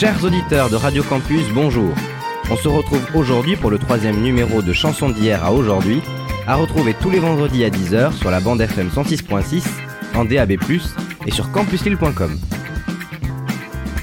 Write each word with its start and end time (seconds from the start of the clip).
Chers 0.00 0.24
auditeurs 0.24 0.70
de 0.70 0.76
Radio 0.76 1.02
Campus, 1.02 1.46
bonjour. 1.52 1.92
On 2.50 2.56
se 2.56 2.68
retrouve 2.68 3.04
aujourd'hui 3.14 3.54
pour 3.54 3.70
le 3.70 3.76
troisième 3.76 4.22
numéro 4.22 4.62
de 4.62 4.72
Chansons 4.72 5.10
d'hier 5.10 5.44
à 5.44 5.52
aujourd'hui, 5.52 6.00
à 6.46 6.56
retrouver 6.56 6.94
tous 6.94 7.10
les 7.10 7.18
vendredis 7.18 7.66
à 7.66 7.68
10h 7.68 8.14
sur 8.14 8.30
la 8.30 8.40
bande 8.40 8.62
FM 8.62 8.88
106.6, 8.88 9.62
en 10.14 10.24
DAB+, 10.24 10.52
et 11.26 11.30
sur 11.30 11.52
campuslille.com. 11.52 12.40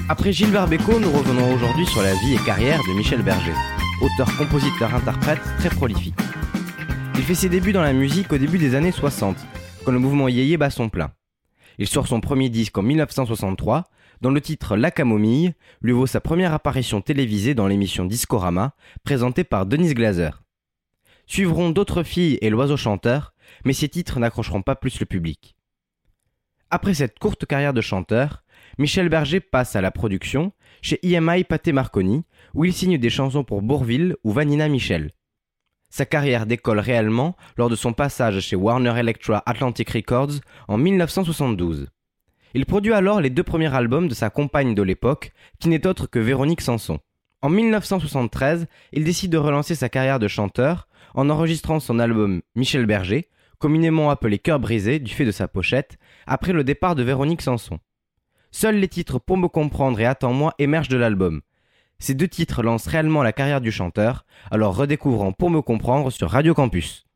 Après 0.08 0.32
Gilbert 0.32 0.68
Bécaud, 0.68 1.00
nous 1.00 1.10
revenons 1.10 1.52
aujourd'hui 1.52 1.86
sur 1.86 2.02
la 2.02 2.14
vie 2.14 2.34
et 2.34 2.46
carrière 2.46 2.80
de 2.88 2.96
Michel 2.96 3.22
Berger, 3.22 3.56
auteur, 4.00 4.32
compositeur, 4.36 4.94
interprète 4.94 5.40
très 5.58 5.70
prolifique. 5.70 6.14
Il 7.16 7.22
fait 7.22 7.34
ses 7.34 7.48
débuts 7.48 7.72
dans 7.72 7.82
la 7.82 7.92
musique 7.92 8.32
au 8.32 8.38
début 8.38 8.58
des 8.58 8.76
années 8.76 8.92
60, 8.92 9.36
quand 9.84 9.90
le 9.90 9.98
mouvement 9.98 10.28
Yéyé 10.28 10.58
bat 10.58 10.70
son 10.70 10.90
plein. 10.90 11.10
Il 11.80 11.88
sort 11.88 12.06
son 12.06 12.20
premier 12.20 12.50
disque 12.50 12.78
en 12.78 12.82
1963, 12.82 13.88
dont 14.20 14.30
le 14.30 14.40
titre 14.40 14.76
La 14.76 14.90
Camomille 14.90 15.54
lui 15.82 15.92
vaut 15.92 16.06
sa 16.06 16.20
première 16.20 16.52
apparition 16.52 17.00
télévisée 17.00 17.54
dans 17.54 17.66
l'émission 17.66 18.04
Discorama, 18.04 18.74
présentée 19.04 19.44
par 19.44 19.66
Denise 19.66 19.94
Glaser. 19.94 20.30
Suivront 21.26 21.70
d'autres 21.70 22.02
filles 22.02 22.38
et 22.40 22.50
l'oiseau 22.50 22.76
chanteur, 22.76 23.34
mais 23.64 23.72
ces 23.72 23.88
titres 23.88 24.18
n'accrocheront 24.18 24.62
pas 24.62 24.76
plus 24.76 24.98
le 25.00 25.06
public. 25.06 25.56
Après 26.70 26.94
cette 26.94 27.18
courte 27.18 27.46
carrière 27.46 27.74
de 27.74 27.80
chanteur, 27.80 28.44
Michel 28.78 29.08
Berger 29.08 29.40
passe 29.40 29.76
à 29.76 29.80
la 29.80 29.90
production 29.90 30.52
chez 30.82 30.98
IMI 31.02 31.44
Pathé 31.44 31.72
Marconi, 31.72 32.24
où 32.54 32.64
il 32.64 32.72
signe 32.72 32.98
des 32.98 33.10
chansons 33.10 33.44
pour 33.44 33.62
Bourville 33.62 34.16
ou 34.24 34.32
Vanina 34.32 34.68
Michel. 34.68 35.12
Sa 35.90 36.04
carrière 36.04 36.46
décolle 36.46 36.80
réellement 36.80 37.36
lors 37.56 37.70
de 37.70 37.76
son 37.76 37.92
passage 37.92 38.40
chez 38.40 38.56
Warner 38.56 38.98
Electra 38.98 39.42
Atlantic 39.46 39.90
Records 39.90 40.40
en 40.68 40.76
1972. 40.76 41.88
Il 42.54 42.64
produit 42.64 42.94
alors 42.94 43.20
les 43.20 43.30
deux 43.30 43.42
premiers 43.42 43.74
albums 43.74 44.08
de 44.08 44.14
sa 44.14 44.30
compagne 44.30 44.74
de 44.74 44.82
l'époque, 44.82 45.32
qui 45.60 45.68
n'est 45.68 45.86
autre 45.86 46.06
que 46.06 46.18
Véronique 46.18 46.62
Sanson. 46.62 46.98
En 47.42 47.50
1973, 47.50 48.66
il 48.92 49.04
décide 49.04 49.30
de 49.30 49.38
relancer 49.38 49.74
sa 49.74 49.88
carrière 49.88 50.18
de 50.18 50.28
chanteur 50.28 50.88
en 51.14 51.30
enregistrant 51.30 51.78
son 51.78 51.98
album 51.98 52.42
Michel 52.54 52.86
Berger, 52.86 53.28
communément 53.58 54.10
appelé 54.10 54.38
Cœur 54.38 54.60
brisé 54.60 54.98
du 54.98 55.12
fait 55.12 55.24
de 55.24 55.30
sa 55.30 55.46
pochette, 55.46 55.98
après 56.26 56.52
le 56.52 56.64
départ 56.64 56.94
de 56.94 57.02
Véronique 57.02 57.42
Sanson. 57.42 57.78
Seuls 58.50 58.76
les 58.76 58.88
titres 58.88 59.18
Pour 59.18 59.36
me 59.36 59.48
comprendre 59.48 60.00
et 60.00 60.06
Attends-moi 60.06 60.54
émergent 60.58 60.88
de 60.88 60.96
l'album. 60.96 61.42
Ces 61.98 62.14
deux 62.14 62.28
titres 62.28 62.62
lancent 62.62 62.86
réellement 62.86 63.22
la 63.22 63.32
carrière 63.32 63.60
du 63.60 63.72
chanteur, 63.72 64.24
alors 64.50 64.74
redécouvrons 64.74 65.32
Pour 65.32 65.50
me 65.50 65.60
comprendre 65.60 66.10
sur 66.10 66.30
Radio 66.30 66.54
Campus. 66.54 67.07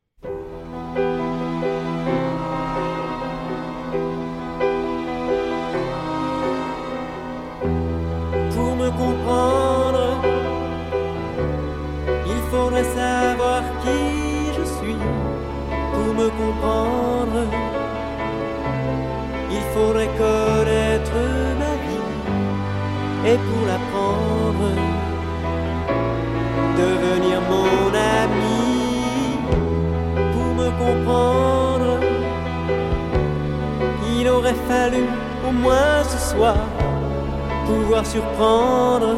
Me 16.22 16.30
comprendre, 16.30 17.44
il 19.50 19.62
faudrait 19.74 20.12
connaître 20.24 21.18
ma 21.60 21.72
vie. 21.84 22.10
Et 23.30 23.36
pour 23.46 23.62
l'apprendre, 23.68 24.68
devenir 26.78 27.40
mon 27.52 27.88
ami. 28.22 28.62
Pour 30.34 30.50
me 30.60 30.68
comprendre, 30.84 31.98
il 34.16 34.28
aurait 34.28 34.60
fallu 34.68 35.04
au 35.48 35.52
moins 35.52 36.02
ce 36.04 36.18
soir 36.30 36.56
pouvoir 37.66 38.04
surprendre 38.04 39.16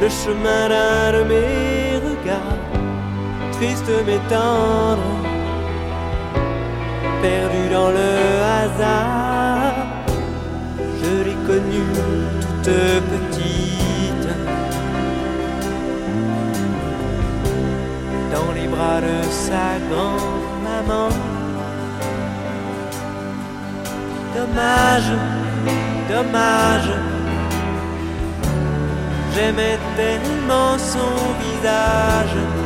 le 0.00 0.08
chemin 0.08 0.68
d'un 0.68 1.12
de 1.18 1.22
mes 1.24 1.96
regards, 2.08 2.69
triste 3.60 3.92
mais 4.06 4.20
tendre, 4.30 5.10
perdu 7.20 7.62
dans 7.70 7.90
le 7.90 8.10
hasard. 8.58 9.74
Je 11.00 11.12
l'ai 11.24 11.38
connue 11.46 11.92
toute 12.64 12.72
petite, 13.10 14.28
dans 18.32 18.50
les 18.54 18.66
bras 18.66 19.00
de 19.02 19.16
sa 19.46 19.68
grand-maman. 19.90 21.10
Dommage 24.34 25.12
dommage. 26.08 26.92
J'aimais 29.34 29.78
tellement 29.96 30.76
son 30.78 31.12
visage. 31.42 32.59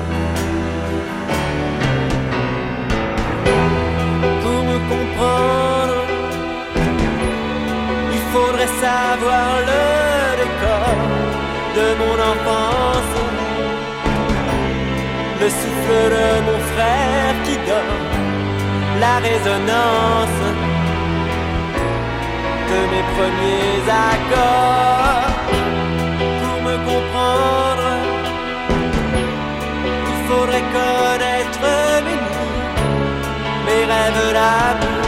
Savoir 8.84 9.50
le 9.71 9.87
décor 10.41 10.97
de 11.78 11.87
mon 12.00 12.17
enfance. 12.33 13.17
Le 15.41 15.49
souffle 15.61 16.15
de 16.17 16.28
mon 16.47 16.61
frère 16.71 17.34
qui 17.44 17.56
donne 17.69 17.97
la 19.05 19.15
résonance 19.28 20.43
de 22.71 22.81
mes 22.93 23.05
premiers 23.17 23.81
accords. 24.12 25.33
Pour 26.41 26.59
me 26.69 26.77
comprendre, 26.91 27.91
il 30.11 30.19
faudrait 30.28 30.69
connaître 30.81 31.69
mes 32.06 32.19
nuits, 32.27 32.65
mes 33.67 33.84
rêves 33.93 34.27
d'amour, 34.39 35.06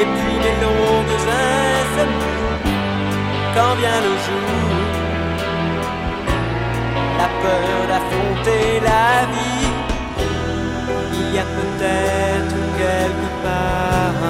et 0.00 0.06
puis 0.14 0.35
mes 0.46 0.56
longues 0.64 1.18
insomnies. 1.44 2.36
Quand 3.54 3.74
vient 3.80 4.00
le 4.08 4.14
jour, 4.26 4.58
la 7.20 7.28
peur 7.42 7.78
d'affronter 7.90 8.80
la 8.90 9.08
vie, 9.34 9.70
il 11.18 11.34
y 11.34 11.38
a 11.38 11.46
peut-être 11.58 12.58
quelque 12.80 13.28
part. 13.44 14.22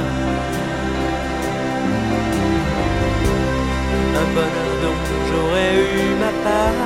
un 4.23 4.29
bonheur 4.35 4.73
dont 4.83 4.99
j'aurais 5.29 5.75
eu 5.75 6.15
ma 6.23 6.33
part. 6.45 6.81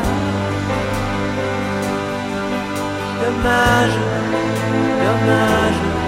Dommage, 3.20 3.98
dommage, 5.04 5.99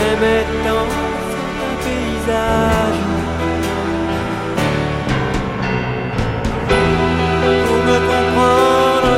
j'aimais 0.00 0.44
tant 0.64 0.88
un 1.66 1.74
paysage. 1.84 3.00
Pour 7.66 7.80
me 7.88 7.98
comprendre, 8.10 9.14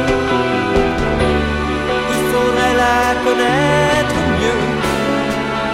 il 2.14 2.22
faudrait 2.30 2.76
la 2.84 3.00
connaître 3.24 4.18
mieux 4.40 4.64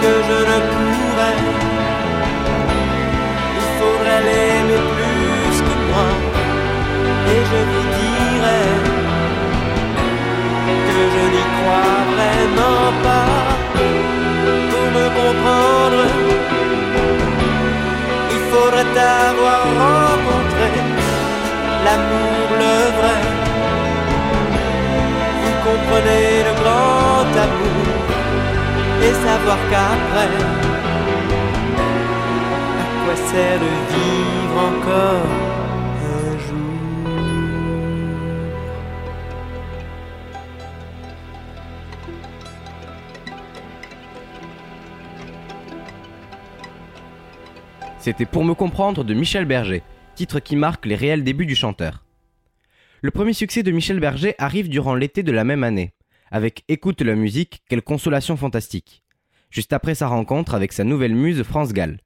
que 0.01 0.11
je 0.27 0.39
ne 0.51 0.57
pourrais 0.71 1.39
faudrait 3.77 4.23
l'aimer 4.27 4.83
plus 4.93 5.57
que 5.67 5.75
moi. 5.89 6.09
Et 7.31 7.41
je 7.51 7.59
vous 7.69 7.85
dirais 7.99 8.69
que 10.87 10.99
je 11.13 11.23
n'y 11.35 11.45
crois 11.55 11.97
vraiment 12.13 12.91
pas. 13.03 13.38
Il 18.89 18.95
faudrait 18.95 19.29
avoir 19.29 19.63
rencontré 19.63 20.69
l'amour 21.85 22.47
le 22.63 22.75
vrai. 22.97 23.19
Vous 25.41 25.55
comprenez 25.67 26.43
le 26.47 26.53
grand 26.61 27.31
amour 27.45 27.95
et 29.01 29.13
savoir 29.13 29.57
qu'après 29.69 30.29
quoi 33.05 33.15
sert 33.15 33.59
de 33.59 33.71
vivre 33.93 34.57
encore? 34.69 35.48
C'était 48.09 48.25
Pour 48.25 48.43
me 48.43 48.55
comprendre 48.55 49.03
de 49.03 49.13
Michel 49.13 49.45
Berger, 49.45 49.83
titre 50.15 50.39
qui 50.39 50.55
marque 50.55 50.87
les 50.87 50.95
réels 50.95 51.23
débuts 51.23 51.45
du 51.45 51.53
chanteur. 51.53 52.05
Le 53.03 53.11
premier 53.11 53.33
succès 53.33 53.61
de 53.61 53.69
Michel 53.69 53.99
Berger 53.99 54.33
arrive 54.39 54.67
durant 54.67 54.95
l'été 54.95 55.21
de 55.21 55.31
la 55.31 55.43
même 55.43 55.63
année, 55.63 55.93
avec 56.31 56.63
Écoute 56.69 57.03
la 57.03 57.13
musique, 57.13 57.61
quelle 57.69 57.83
consolation 57.83 58.35
fantastique, 58.35 59.03
juste 59.51 59.73
après 59.73 59.93
sa 59.93 60.07
rencontre 60.07 60.55
avec 60.55 60.73
sa 60.73 60.83
nouvelle 60.83 61.13
muse 61.13 61.43
France 61.43 61.71
Gall. 61.71 61.99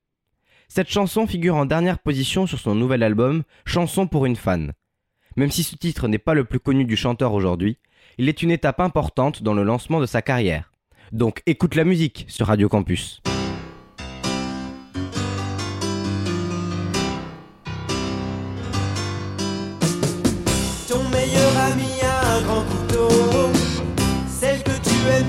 Cette 0.67 0.89
chanson 0.89 1.25
figure 1.25 1.55
en 1.55 1.65
dernière 1.65 1.99
position 1.99 2.47
sur 2.47 2.59
son 2.59 2.75
nouvel 2.75 3.01
album 3.01 3.43
Chanson 3.65 4.05
pour 4.05 4.25
une 4.25 4.35
fan. 4.35 4.73
Même 5.37 5.51
si 5.51 5.63
ce 5.63 5.77
titre 5.77 6.09
n'est 6.09 6.17
pas 6.17 6.33
le 6.33 6.43
plus 6.43 6.59
connu 6.59 6.83
du 6.83 6.97
chanteur 6.97 7.31
aujourd'hui, 7.31 7.77
il 8.17 8.27
est 8.27 8.43
une 8.43 8.51
étape 8.51 8.81
importante 8.81 9.41
dans 9.41 9.53
le 9.53 9.63
lancement 9.63 10.01
de 10.01 10.05
sa 10.05 10.21
carrière. 10.21 10.73
Donc 11.13 11.41
écoute 11.45 11.75
la 11.75 11.85
musique 11.85 12.25
sur 12.27 12.47
Radio 12.47 12.67
Campus. 12.67 13.21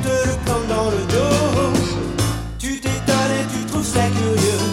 Te 0.03 0.17
prendre 0.45 0.67
dans 0.69 0.91
le 0.91 1.03
dos. 1.15 1.79
Tu 2.59 2.81
t'étonnes 2.81 3.35
et 3.41 3.47
tu 3.53 3.65
trouves 3.67 3.87
ça 3.87 4.07
curieux. 4.09 4.65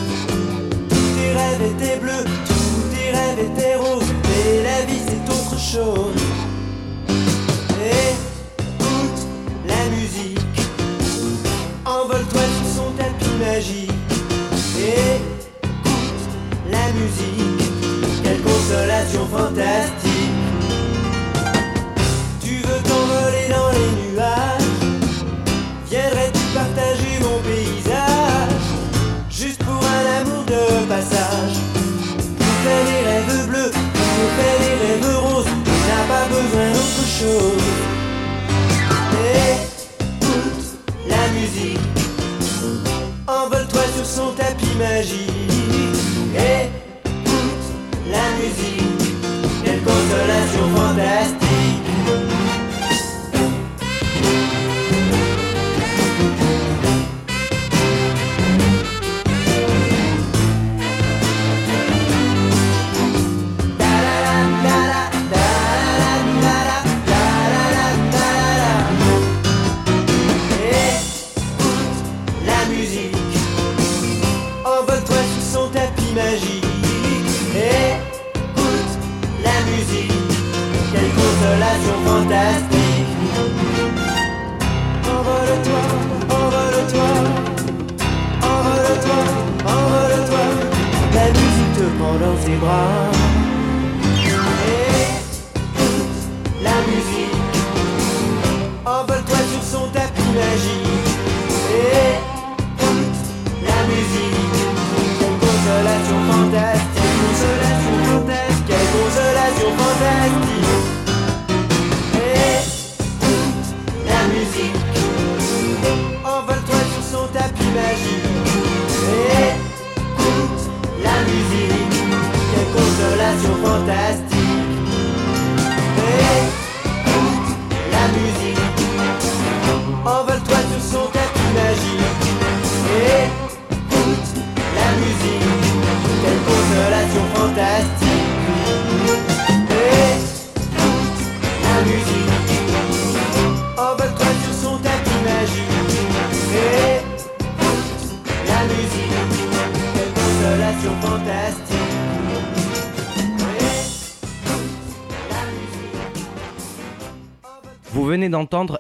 Tous 0.90 1.10
tes 1.18 1.32
rêves 1.34 1.62
étaient 1.72 2.00
bleus, 2.00 2.26
tous 2.48 2.96
tes 2.96 3.12
rêves 3.12 3.40
étaient 3.40 3.76
roses. 3.76 4.14
Mais 4.24 4.64
la 4.64 4.86
vie 4.86 5.02
c'est 5.08 5.34
autre 5.34 5.60
chose. 5.60 6.11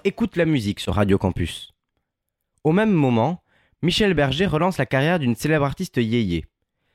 Écoute 0.04 0.38
la 0.38 0.46
musique 0.46 0.80
sur 0.80 0.96
Radio 0.96 1.20
Campus. 1.20 1.72
Au 2.64 2.72
même 2.72 2.92
moment, 2.92 3.44
Michel 3.84 4.16
Berger 4.16 4.48
relance 4.48 4.80
la 4.80 4.88
carrière 4.88 5.20
d'une 5.20 5.36
célèbre 5.36 5.66
artiste 5.66 5.98
yéyé. 5.98 6.46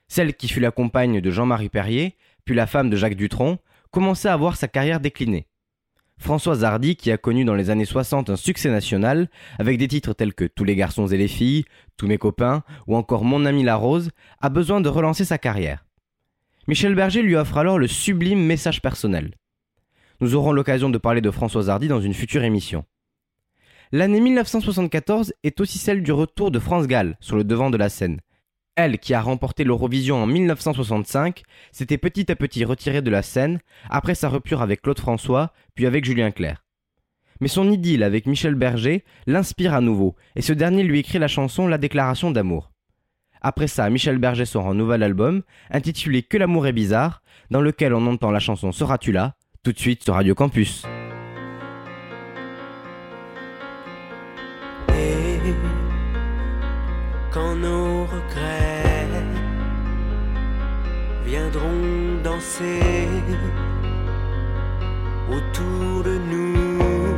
Celle 0.08 0.34
qui 0.34 0.48
fut 0.48 0.58
la 0.58 0.72
compagne 0.72 1.20
de 1.20 1.30
Jean-Marie 1.30 1.68
Perrier, 1.68 2.16
puis 2.44 2.56
la 2.56 2.66
femme 2.66 2.90
de 2.90 2.96
Jacques 2.96 3.14
Dutronc, 3.14 3.58
commençait 3.92 4.28
à 4.28 4.36
voir 4.36 4.56
sa 4.56 4.66
carrière 4.66 4.98
décliner. 4.98 5.46
Françoise 6.18 6.64
Hardy, 6.64 6.96
qui 6.96 7.12
a 7.12 7.18
connu 7.18 7.44
dans 7.44 7.54
les 7.54 7.70
années 7.70 7.84
60 7.84 8.30
un 8.30 8.36
succès 8.36 8.70
national, 8.70 9.28
avec 9.60 9.78
des 9.78 9.86
titres 9.86 10.12
tels 10.12 10.34
que 10.34 10.44
Tous 10.44 10.64
les 10.64 10.74
garçons 10.74 11.06
et 11.06 11.16
les 11.16 11.28
filles, 11.28 11.64
Tous 11.96 12.08
mes 12.08 12.18
copains, 12.18 12.64
ou 12.88 12.96
encore 12.96 13.24
Mon 13.24 13.44
ami 13.44 13.62
la 13.62 13.76
rose, 13.76 14.10
a 14.40 14.48
besoin 14.48 14.80
de 14.80 14.88
relancer 14.88 15.24
sa 15.24 15.38
carrière. 15.38 15.84
Michel 16.66 16.96
Berger 16.96 17.22
lui 17.22 17.36
offre 17.36 17.58
alors 17.58 17.78
le 17.78 17.86
sublime 17.86 18.44
message 18.44 18.82
personnel. 18.82 19.34
Nous 20.20 20.34
aurons 20.34 20.52
l'occasion 20.52 20.88
de 20.88 20.96
parler 20.96 21.20
de 21.20 21.30
Françoise 21.30 21.68
Hardy 21.68 21.88
dans 21.88 22.00
une 22.00 22.14
future 22.14 22.42
émission. 22.42 22.84
L'année 23.92 24.20
1974 24.20 25.34
est 25.42 25.60
aussi 25.60 25.76
celle 25.76 26.02
du 26.02 26.10
retour 26.10 26.50
de 26.50 26.58
France 26.58 26.86
Gall 26.86 27.18
sur 27.20 27.36
le 27.36 27.44
devant 27.44 27.68
de 27.68 27.76
la 27.76 27.90
scène. 27.90 28.20
Elle, 28.76 28.98
qui 28.98 29.12
a 29.12 29.20
remporté 29.20 29.62
l'Eurovision 29.62 30.22
en 30.22 30.26
1965, 30.26 31.42
s'était 31.70 31.98
petit 31.98 32.32
à 32.32 32.36
petit 32.36 32.64
retirée 32.64 33.02
de 33.02 33.10
la 33.10 33.22
scène 33.22 33.60
après 33.90 34.14
sa 34.14 34.30
rupture 34.30 34.62
avec 34.62 34.82
Claude 34.82 34.98
François, 34.98 35.52
puis 35.74 35.86
avec 35.86 36.04
Julien 36.04 36.30
Clerc. 36.30 36.64
Mais 37.40 37.48
son 37.48 37.70
idylle 37.70 38.02
avec 38.02 38.26
Michel 38.26 38.54
Berger 38.54 39.04
l'inspire 39.26 39.74
à 39.74 39.82
nouveau, 39.82 40.16
et 40.34 40.42
ce 40.42 40.54
dernier 40.54 40.82
lui 40.82 41.00
écrit 41.00 41.18
la 41.18 41.28
chanson 41.28 41.68
La 41.68 41.78
déclaration 41.78 42.30
d'amour. 42.30 42.72
Après 43.42 43.68
ça, 43.68 43.88
Michel 43.90 44.18
Berger 44.18 44.46
sort 44.46 44.66
un 44.66 44.74
nouvel 44.74 45.02
album, 45.02 45.42
intitulé 45.70 46.22
Que 46.22 46.38
l'amour 46.38 46.66
est 46.66 46.72
bizarre, 46.72 47.22
dans 47.50 47.60
lequel 47.60 47.92
on 47.94 48.06
entend 48.06 48.30
la 48.30 48.40
chanson 48.40 48.72
Seras-tu 48.72 49.12
là? 49.12 49.36
Tout 49.66 49.72
de 49.72 49.78
suite 49.80 50.04
sur 50.04 50.14
Radio 50.14 50.32
Campus. 50.32 50.86
Et 54.90 55.40
quand 57.32 57.56
nos 57.56 58.04
regrets 58.04 59.08
viendront 61.24 62.22
danser 62.22 63.08
autour 65.28 66.04
de 66.04 66.16
nous, 66.30 67.16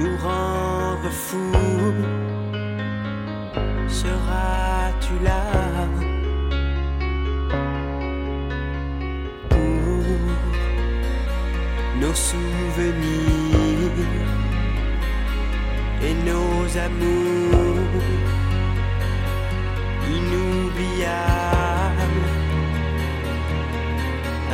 nous 0.00 0.16
rendre 0.18 1.10
fous, 1.10 1.94
seras-tu 3.88 5.24
là? 5.24 5.63
Nos 12.14 12.20
souvenirs 12.30 14.06
et 16.06 16.14
nos 16.28 16.78
amours 16.86 18.06
inoubliables, 20.16 21.10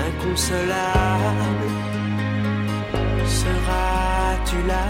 inconsolables. 0.06 1.72
Seras-tu 3.26 4.58
là? 4.66 4.86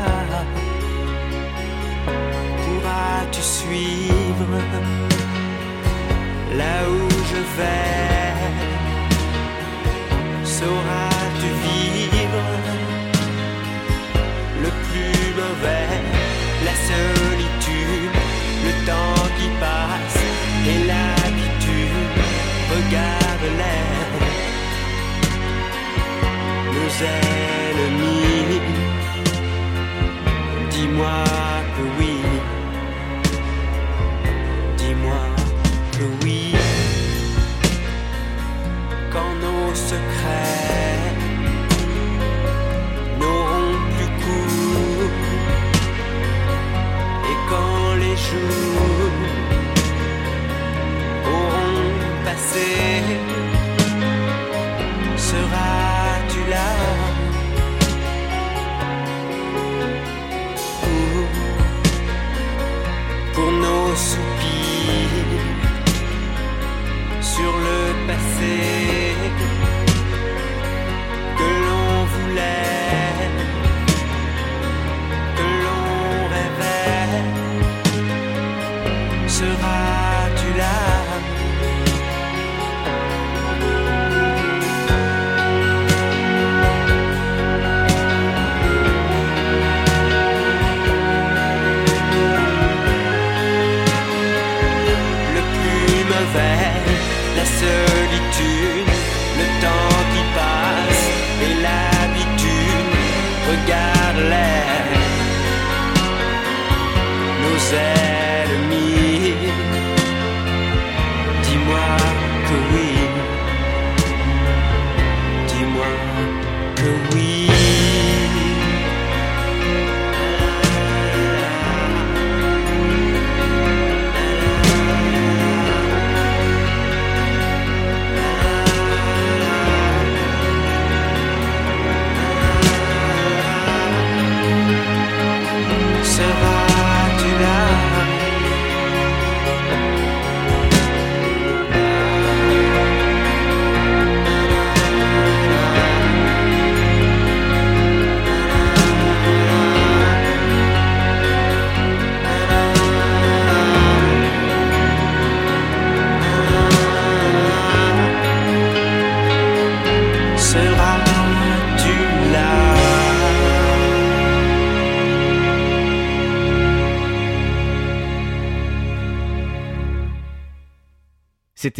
Pourras-tu 2.63 3.43
suivre 3.43 4.55
le 7.41 7.45
faire 7.59 8.37
Sauras-tu 10.45 10.71
vivre 10.85 11.10
Dis-moi 30.71 31.25
que 31.77 31.85
oui. 31.99 32.17
Dis-moi 34.77 35.25
que 35.93 36.05
oui. 36.25 36.55
Quand 39.11 39.33
nos 39.45 39.75
secrets 39.75 41.15
n'auront 43.19 43.77
plus 43.95 44.11
cours 44.23 45.17
Et 47.31 47.37
quand 47.49 47.95
les 47.95 48.17
jours 48.29 49.13
auront 51.33 51.93
passé 52.25 53.50
sur 68.09 69.60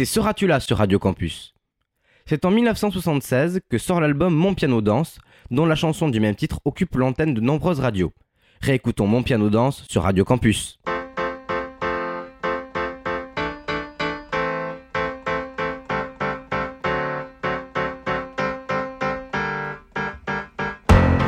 C'était 0.01 0.13
Seras-tu 0.13 0.47
là 0.47 0.59
sur 0.59 0.77
Radio 0.77 0.97
Campus 0.97 1.53
C'est 2.25 2.43
en 2.45 2.49
1976 2.49 3.59
que 3.69 3.77
sort 3.77 4.01
l'album 4.01 4.33
Mon 4.33 4.55
Piano 4.55 4.81
Danse, 4.81 5.19
dont 5.51 5.67
la 5.67 5.75
chanson 5.75 6.09
du 6.09 6.19
même 6.19 6.33
titre 6.33 6.59
occupe 6.65 6.95
l'antenne 6.95 7.35
de 7.35 7.39
nombreuses 7.39 7.79
radios. 7.79 8.11
Réécoutons 8.61 9.05
Mon 9.05 9.21
Piano 9.21 9.51
Danse 9.51 9.83
sur 9.87 10.01
Radio 10.01 10.25
Campus. 10.25 10.79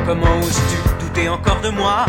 Comment 0.04 0.38
oses-tu 0.40 1.04
douter 1.06 1.28
encore 1.28 1.60
de 1.60 1.68
moi? 1.68 2.06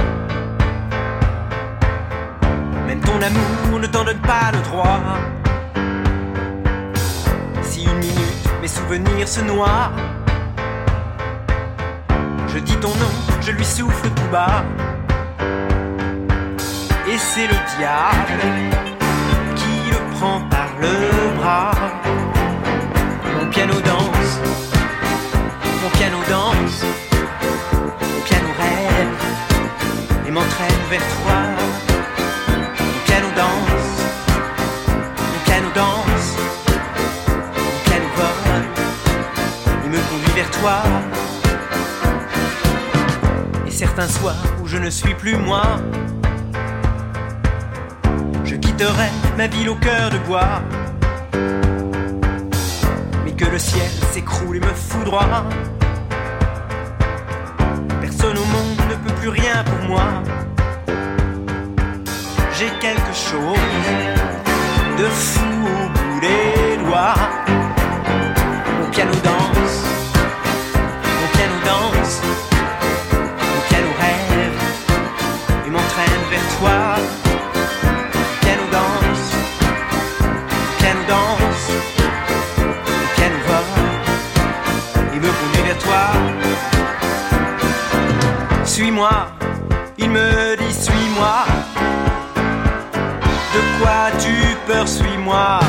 Même 2.88 3.02
ton 3.02 3.22
amour 3.22 3.80
ne 3.80 3.86
t'en 3.86 4.04
donne 4.04 4.22
pas 4.22 4.52
le 4.52 4.64
droit. 4.64 5.35
Une 7.86 8.00
minute 8.00 8.46
mes 8.62 8.68
souvenirs 8.68 9.28
se 9.28 9.42
noient, 9.42 9.92
je 12.48 12.60
dis 12.60 12.78
ton 12.78 12.90
nom, 12.90 13.14
je 13.42 13.52
lui 13.52 13.66
souffle 13.66 14.10
tout 14.10 14.30
bas. 14.32 14.64
Et 17.08 17.18
c'est 17.18 17.48
le 17.48 17.60
diable 17.78 18.42
qui 19.56 19.92
le 19.92 20.00
prend 20.16 20.42
par 20.50 20.70
le 20.82 21.38
bras. 21.38 21.72
Mon 23.40 23.48
piano 23.52 23.74
danse, 23.74 24.40
mon 25.84 25.90
piano 25.98 26.18
danse. 26.28 26.84
Mon 28.02 28.22
piano 28.26 28.50
rêve 28.60 30.28
et 30.28 30.32
m'entraîne 30.32 30.82
vers 30.90 31.02
toi. 31.02 31.85
Et 43.68 43.72
certains 43.72 44.08
soirs 44.08 44.44
où 44.64 44.68
je 44.68 44.78
ne 44.78 44.90
suis 44.90 45.14
plus 45.14 45.38
moi, 45.38 45.62
je 48.44 48.56
quitterai 48.56 49.10
ma 49.38 49.46
ville 49.46 49.70
au 49.70 49.76
cœur 49.76 50.10
de 50.10 50.18
bois. 50.20 50.62
Mais 53.24 53.34
que 53.34 53.46
le 53.46 53.60
ciel 53.60 53.92
s'écroule 54.12 54.58
et 54.58 54.60
me 54.60 54.74
foudroie. 54.74 55.46
Personne 58.02 58.38
au 58.38 58.46
monde 58.46 58.80
ne 58.90 58.96
peut 59.08 59.16
plus 59.20 59.30
rien 59.30 59.64
pour 59.64 59.88
moi. 59.88 60.08
J'ai 62.58 62.72
quelque 62.80 63.14
chose 63.14 63.60
de 64.98 65.06
fou 65.06 65.46
au 65.64 65.90
bout 65.90 66.20
des 66.22 66.84
doigts. 66.84 67.45
Suis-moi, 88.76 89.10
il 89.98 90.10
me 90.10 90.58
dit 90.58 90.74
suis-moi. 90.74 91.46
De 93.54 93.62
quoi 93.80 94.12
tu 94.20 94.36
peur, 94.68 94.86
suis-moi? 94.86 95.60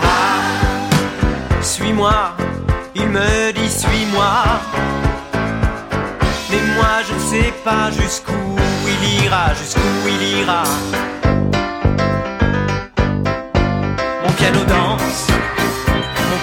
Ah, 0.00 1.60
suis-moi, 1.60 2.36
il 2.94 3.08
me 3.08 3.50
dit 3.52 3.68
suis-moi. 3.68 4.44
Mais 6.52 6.62
moi 6.76 7.02
je 7.08 7.14
ne 7.14 7.18
sais 7.18 7.52
pas 7.64 7.90
jusqu'où 7.90 8.56
il 8.86 9.24
ira, 9.24 9.52
jusqu'où 9.54 10.06
il 10.06 10.22
ira. 10.38 10.62
Mon 14.22 14.32
piano 14.34 14.60
danse, 14.68 15.26
Vous 16.30 16.38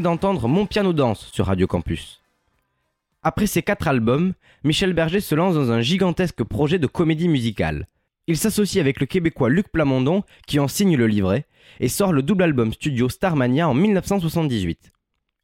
d'entendre 0.00 0.48
Mon 0.48 0.66
piano 0.66 0.92
danse 0.92 1.30
sur 1.32 1.46
Radio 1.46 1.66
Campus. 1.66 2.22
Après 3.22 3.46
ces 3.46 3.62
quatre 3.62 3.88
albums, 3.88 4.34
Michel 4.64 4.92
Berger 4.92 5.20
se 5.20 5.34
lance 5.34 5.54
dans 5.54 5.72
un 5.72 5.80
gigantesque 5.80 6.42
projet 6.44 6.78
de 6.78 6.86
comédie 6.86 7.28
musicale. 7.28 7.88
Il 8.26 8.36
s'associe 8.36 8.80
avec 8.80 9.00
le 9.00 9.06
Québécois 9.06 9.48
Luc 9.48 9.68
Plamondon 9.70 10.22
qui 10.46 10.58
en 10.58 10.68
signe 10.68 10.96
le 10.96 11.06
livret 11.06 11.46
et 11.80 11.88
sort 11.88 12.12
le 12.12 12.22
double 12.22 12.44
album 12.44 12.72
studio 12.72 13.08
Starmania 13.08 13.68
en 13.68 13.74
1978. 13.74 14.92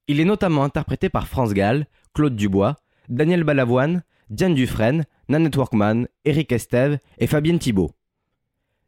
Il 0.08 0.20
est 0.20 0.24
notamment 0.24 0.64
interprété 0.64 1.08
par 1.08 1.28
France 1.28 1.54
Gall, 1.54 1.86
Claude 2.14 2.36
Dubois, 2.36 2.76
Daniel 3.08 3.44
Balavoine, 3.44 4.02
Diane 4.30 4.54
Dufresne, 4.54 5.04
Nanette 5.28 5.56
Workman, 5.56 6.06
Eric 6.24 6.52
Estève 6.52 6.98
et 7.18 7.26
Fabienne 7.26 7.58
Thibault. 7.58 7.92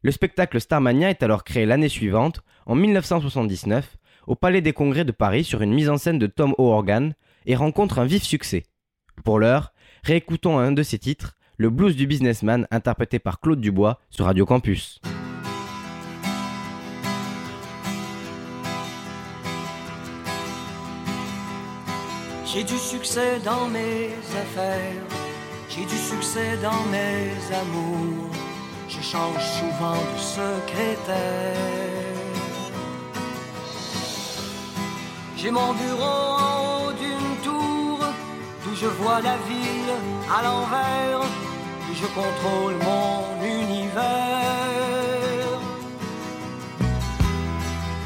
Le 0.01 0.11
spectacle 0.11 0.61
Starmania 0.61 1.09
est 1.09 1.23
alors 1.23 1.43
créé 1.43 1.65
l'année 1.65 1.89
suivante, 1.89 2.41
en 2.65 2.75
1979, 2.75 3.97
au 4.27 4.35
Palais 4.35 4.61
des 4.61 4.73
Congrès 4.73 5.05
de 5.05 5.11
Paris 5.11 5.43
sur 5.43 5.61
une 5.61 5.73
mise 5.73 5.89
en 5.89 5.97
scène 5.97 6.19
de 6.19 6.27
Tom 6.27 6.53
O'Organ 6.57 7.13
et 7.45 7.55
rencontre 7.55 7.99
un 7.99 8.05
vif 8.05 8.23
succès. 8.23 8.63
Pour 9.23 9.39
l'heure, 9.39 9.73
réécoutons 10.03 10.57
un 10.57 10.71
de 10.71 10.83
ses 10.83 10.99
titres, 10.99 11.35
le 11.57 11.69
blues 11.69 11.95
du 11.95 12.07
businessman 12.07 12.67
interprété 12.71 13.19
par 13.19 13.39
Claude 13.39 13.61
Dubois 13.61 13.99
sur 14.09 14.25
Radio 14.25 14.45
Campus. 14.45 14.99
J'ai 22.45 22.63
du 22.63 22.77
succès 22.77 23.39
dans 23.43 23.67
mes 23.67 24.11
affaires, 24.31 25.03
j'ai 25.69 25.83
du 25.83 25.97
succès 25.97 26.55
dans 26.61 26.83
mes 26.89 27.53
amours, 27.53 28.31
je 28.87 29.01
change 29.01 29.43
souvent 29.43 29.97
de 29.97 30.17
secrétaire. 30.17 32.14
J'ai 35.45 35.51
mon 35.51 35.73
bureau 35.73 36.21
en 36.39 36.87
haut 36.87 36.91
d'une 36.93 37.35
tour, 37.43 37.99
d'où 38.63 38.75
je 38.75 38.87
vois 38.87 39.21
la 39.21 39.37
ville 39.47 39.93
à 40.35 40.41
l'envers, 40.41 41.21
où 41.87 41.93
je 41.93 42.07
contrôle 42.19 42.73
mon 42.83 43.45
univers. 43.45 44.01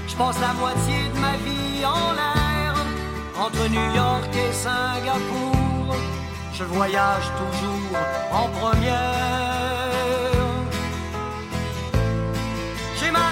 Je 0.06 0.15
passe 0.17 0.38
la 0.41 0.52
moitié 0.52 0.97
de 1.13 1.19
ma 1.19 1.36
vie 1.45 1.86
en 1.86 2.12
l'air, 2.19 2.73
entre 3.39 3.69
New 3.69 3.95
York 3.95 4.32
et 4.36 4.52
Singapour. 4.52 5.95
Je 6.54 6.65
voyage 6.65 7.28
toujours 7.41 7.99
en 8.34 8.49
première. 8.60 8.99
J'ai 12.97 13.12
ma 13.12 13.32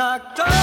un 0.00 0.14
acteur 0.14 0.59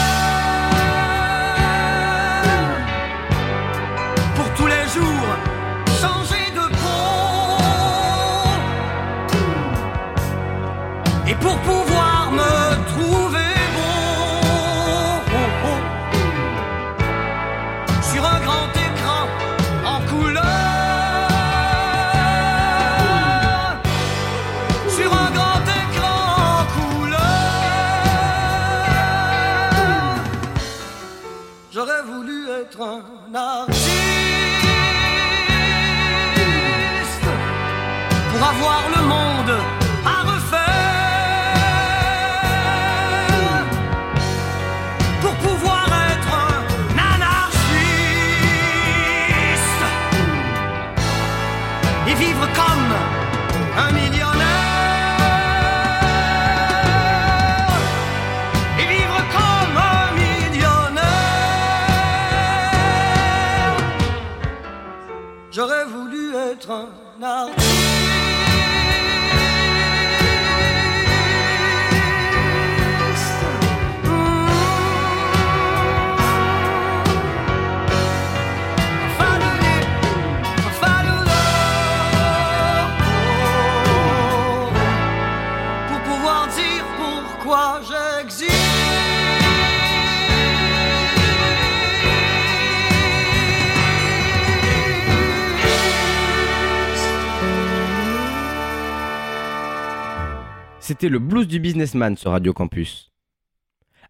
C'était 100.99 101.10
le 101.10 101.19
blues 101.19 101.47
du 101.47 101.60
businessman 101.60 102.17
sur 102.17 102.31
Radio 102.31 102.53
Campus. 102.53 103.12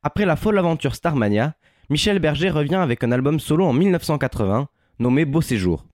Après 0.03 0.25
la 0.25 0.37
folle 0.37 0.57
aventure 0.57 0.95
Starmania, 0.95 1.55
Michel 1.89 2.19
Berger 2.19 2.49
revient 2.49 2.75
avec 2.75 3.03
un 3.03 3.11
album 3.11 3.41
solo 3.41 3.65
en 3.65 3.73
1980 3.73 4.69
nommé 4.99 5.25
Beau 5.25 5.41
Séjour. 5.41 5.85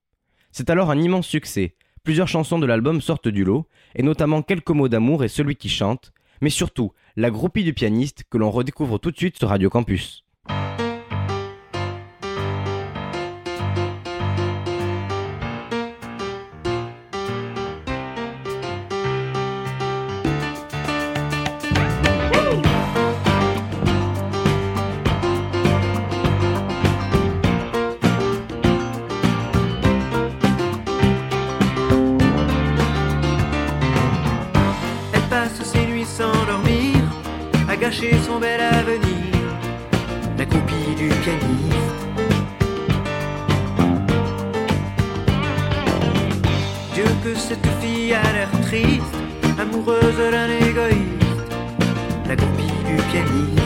C'est 0.52 0.70
alors 0.70 0.92
un 0.92 1.00
immense 1.00 1.26
succès. 1.26 1.74
Plusieurs 2.04 2.28
chansons 2.28 2.60
de 2.60 2.66
l'album 2.66 3.00
sortent 3.00 3.26
du 3.26 3.42
lot, 3.42 3.66
et 3.96 4.04
notamment 4.04 4.42
Quelques 4.42 4.70
mots 4.70 4.88
d'amour 4.88 5.24
et 5.24 5.28
Celui 5.28 5.56
qui 5.56 5.68
chante, 5.68 6.12
mais 6.40 6.48
surtout 6.48 6.92
La 7.16 7.30
groupie 7.30 7.64
du 7.64 7.74
pianiste 7.74 8.22
que 8.30 8.38
l'on 8.38 8.52
redécouvre 8.52 9.00
tout 9.00 9.10
de 9.10 9.16
suite 9.16 9.36
sur 9.36 9.48
Radio 9.48 9.70
Campus. 9.70 10.24
Amoureuse 49.74 50.16
d'un 50.30 50.66
égoïste, 50.68 51.46
la 52.28 52.36
copie 52.36 52.78
du 52.86 52.96
pianiste. 53.10 53.60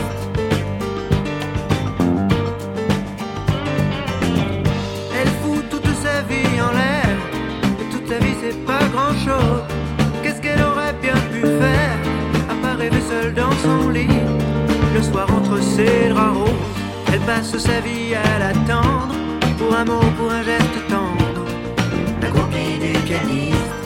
Elle 5.20 5.28
fout 5.42 5.68
toute 5.70 5.86
sa 6.02 6.22
vie 6.22 6.60
en 6.60 6.72
l'air, 6.72 7.16
et 7.80 7.92
toute 7.92 8.08
sa 8.08 8.18
vie 8.18 8.34
c'est 8.42 8.64
pas 8.64 8.84
grand 8.92 9.14
chose. 9.26 9.62
Qu'est-ce 10.22 10.40
qu'elle 10.40 10.62
aurait 10.62 10.94
bien 11.02 11.18
pu 11.32 11.40
faire 11.42 11.98
À 12.50 12.54
part 12.62 12.78
rêver 12.78 13.02
seule 13.08 13.34
dans 13.34 13.52
son 13.62 13.90
lit? 13.90 14.08
Le 14.94 15.02
soir 15.02 15.28
entre 15.32 15.62
ses 15.62 16.08
draps 16.08 16.38
roses 16.38 16.50
Elle 17.12 17.20
passe 17.20 17.56
sa 17.56 17.80
vie 17.80 18.14
à 18.14 18.38
l'attendre 18.38 19.14
Pour 19.58 19.76
un 19.76 19.84
mot, 19.84 20.00
pour 20.18 20.30
un 20.32 20.42
geste 20.42 20.88
tendre 20.88 21.44
La 22.20 22.28
copie 22.28 22.78
du 22.80 22.98
pianiste 23.00 23.77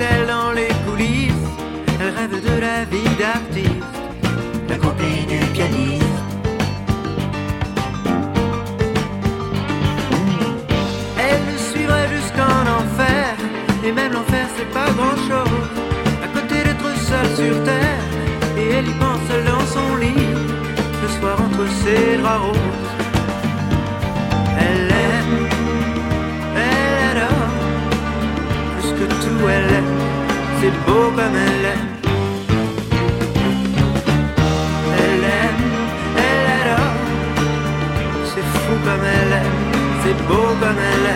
L'hôtel 0.00 0.26
dans 0.26 0.52
les 0.52 0.68
coulisses? 0.86 1.32
Elle 2.00 2.14
rêve 2.16 2.42
de 2.42 2.60
la 2.60 2.84
vie 2.84 3.16
d'artiste 3.18 3.84
La 4.68 4.76
copie 4.76 5.26
du 5.28 5.38
pianiste 5.52 6.04
Elle 11.18 11.42
le 11.52 11.58
suivrait 11.58 12.08
jusqu'en 12.14 12.62
enfer 12.78 13.34
Et 13.84 13.92
même 13.92 14.12
l'enfer 14.12 14.46
c'est 14.56 14.70
pas 14.72 14.90
grand 14.96 15.16
chose 15.28 15.68
À 16.24 16.28
côté 16.28 16.62
d'être 16.64 16.96
seule 16.96 17.36
sur 17.36 17.62
terre 17.64 18.04
Et 18.56 18.70
elle 18.76 18.88
y 18.88 18.94
pense 18.94 19.20
seule 19.28 19.44
dans 19.44 19.66
son 19.66 19.96
lit 19.96 20.28
Le 21.02 21.08
soir 21.20 21.36
entre 21.42 21.70
ses 21.84 22.16
draps 22.16 22.40
roses. 22.40 22.56
Elle 24.58 24.88
aime 24.88 25.48
Elle 26.56 27.18
adore 27.18 27.50
Plus 28.78 28.92
que 28.92 29.06
tout 29.22 29.48
elle 29.48 29.74
aime 29.74 29.89
C'est 30.60 30.74
beau 30.86 31.10
comme 31.16 31.36
elle 31.48 31.64
aime 31.72 31.88
Elle 34.98 35.24
aime 35.40 35.62
Elle 36.16 36.46
adore. 36.60 36.94
C'est 38.26 38.42
fou 38.42 38.74
comme 38.84 39.04
elle 39.04 39.32
aime 39.32 39.70
c'est 40.02 40.16
beau 40.26 40.34
comme 40.60 40.76
elle. 40.78 41.10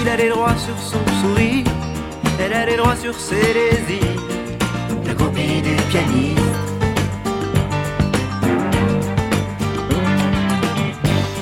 Il 0.00 0.08
a 0.08 0.16
des 0.16 0.30
droits 0.30 0.56
sur 0.56 0.78
son 0.78 1.07
sur 3.12 3.30
désirs. 3.30 4.22
La 5.06 5.14
copie 5.14 5.62
du 5.62 5.74
pianiste. 5.88 6.38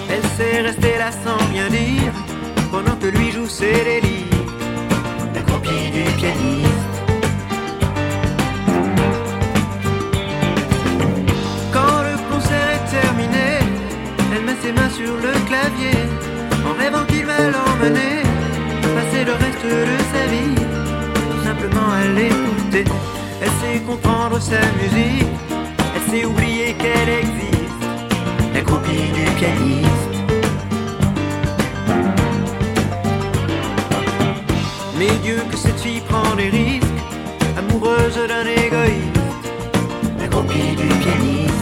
Elle 0.09 0.23
sait 0.37 0.61
rester 0.61 0.99
là 0.99 1.11
sans 1.25 1.39
rien 1.51 1.69
dire 1.69 2.13
Pendant 2.71 2.97
que 2.97 3.07
lui 3.07 3.31
joue 3.31 3.49
délires 3.61 4.27
La 5.35 5.43
copie 5.43 5.91
du 5.91 6.05
pianiste 6.19 6.95
Quand 11.73 12.03
le 12.09 12.17
concert 12.31 12.69
est 12.77 12.91
terminé 13.01 13.49
Elle 14.35 14.45
met 14.45 14.57
ses 14.63 14.73
mains 14.73 14.91
sur 14.91 15.15
le 15.15 15.33
clavier 15.49 15.99
En 16.69 16.75
rêvant 16.81 17.05
qu'il 17.07 17.27
va 17.27 17.39
l'emmener 17.39 18.23
Passer 18.83 19.25
le 19.25 19.33
reste 19.33 19.65
de 19.65 19.97
sa 20.13 20.27
vie 20.27 20.66
simplement 21.67 21.93
à 21.93 22.01
Elle 23.41 23.49
sait 23.49 23.81
comprendre 23.87 24.41
sa 24.41 24.61
musique. 24.81 25.27
Elle 25.95 26.11
sait 26.11 26.25
oublier 26.25 26.75
qu'elle 26.75 27.09
existe. 27.09 27.85
La 28.55 28.61
copie 28.63 29.11
du 29.15 29.25
pianiste. 29.37 29.87
Mais 34.99 35.11
Dieu 35.23 35.43
que 35.51 35.57
cette 35.57 35.79
fille 35.81 36.01
prend 36.09 36.35
des 36.37 36.49
risques, 36.49 36.87
amoureuse 37.59 38.19
d'un 38.29 38.47
égoïste, 38.47 39.21
la 40.19 40.29
copie 40.29 40.75
du 40.75 40.89
pianiste. 41.05 41.53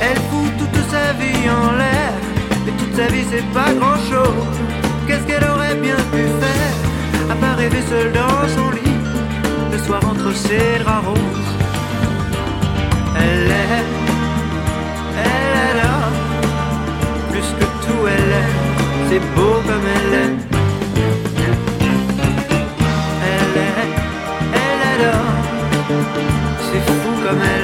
Elle 0.00 0.16
fout 0.16 0.52
toute 0.58 0.90
sa 0.90 1.12
vie 1.12 1.50
en 1.50 1.72
l'air, 1.76 2.12
et 2.66 2.72
toute 2.72 2.96
sa 2.96 3.06
vie 3.08 3.24
c'est 3.30 3.46
pas 3.52 3.74
grand 3.74 3.96
chose. 4.10 4.79
Bien 5.90 6.04
pu 6.12 6.24
faire, 6.42 6.74
à 7.32 7.34
part 7.34 7.56
rêver 7.56 7.82
seule 7.88 8.12
dans 8.12 8.46
son 8.56 8.70
lit, 8.70 8.98
le 9.72 9.78
soir 9.78 10.00
entre 10.08 10.32
ses 10.36 10.78
draps 10.84 11.04
roses. 11.04 11.52
Elle 13.16 13.50
aime, 13.50 13.96
elle 15.30 15.56
adore 15.68 16.12
plus 17.30 17.48
que 17.58 17.66
tout 17.84 18.02
elle 18.14 18.32
aime, 18.42 18.58
c'est 19.08 19.24
beau 19.34 19.54
comme 19.66 19.86
elle 19.96 20.14
aime. 20.22 20.38
Elle 23.32 23.56
aime, 23.68 23.94
elle 24.64 24.82
adore, 24.94 25.38
c'est 26.68 26.82
fou 26.86 27.12
comme 27.24 27.42
elle 27.42 27.58
aime, 27.58 27.59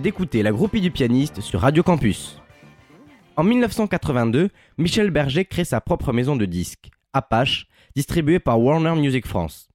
d'écouter 0.00 0.42
La 0.42 0.52
groupie 0.52 0.80
du 0.80 0.90
pianiste 0.90 1.40
sur 1.40 1.60
Radio 1.60 1.82
Campus. 1.82 2.40
En 3.36 3.44
1982, 3.44 4.50
Michel 4.78 5.10
Berger 5.10 5.44
crée 5.44 5.64
sa 5.64 5.80
propre 5.80 6.12
maison 6.12 6.36
de 6.36 6.44
disques, 6.44 6.90
Apache, 7.12 7.66
distribuée 7.94 8.38
par 8.38 8.60
Warner 8.60 8.94
Music 8.94 9.26
France. 9.26 9.68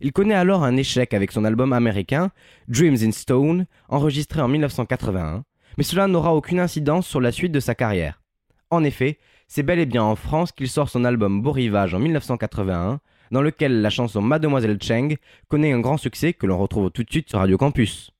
Il 0.00 0.12
connaît 0.12 0.34
alors 0.34 0.64
un 0.64 0.76
échec 0.76 1.12
avec 1.14 1.32
son 1.32 1.44
album 1.44 1.72
américain 1.72 2.30
Dreams 2.68 2.98
in 3.02 3.12
Stone, 3.12 3.66
enregistré 3.88 4.40
en 4.40 4.48
1981, 4.48 5.44
mais 5.76 5.84
cela 5.84 6.06
n'aura 6.06 6.34
aucune 6.34 6.60
incidence 6.60 7.06
sur 7.06 7.20
la 7.20 7.32
suite 7.32 7.52
de 7.52 7.60
sa 7.60 7.74
carrière. 7.74 8.22
En 8.70 8.84
effet, 8.84 9.18
c'est 9.46 9.62
bel 9.62 9.78
et 9.78 9.86
bien 9.86 10.02
en 10.02 10.16
France 10.16 10.52
qu'il 10.52 10.68
sort 10.68 10.88
son 10.88 11.04
album 11.04 11.42
Beau 11.42 11.52
Rivage 11.52 11.94
en 11.94 11.98
1981, 11.98 13.00
dans 13.30 13.42
lequel 13.42 13.82
la 13.82 13.90
chanson 13.90 14.22
Mademoiselle 14.22 14.78
Cheng 14.80 15.16
connaît 15.48 15.72
un 15.72 15.80
grand 15.80 15.96
succès 15.96 16.32
que 16.32 16.46
l'on 16.46 16.58
retrouve 16.58 16.90
tout 16.90 17.04
de 17.04 17.10
suite 17.10 17.28
sur 17.28 17.38
Radio 17.38 17.58
Campus. 17.58 18.10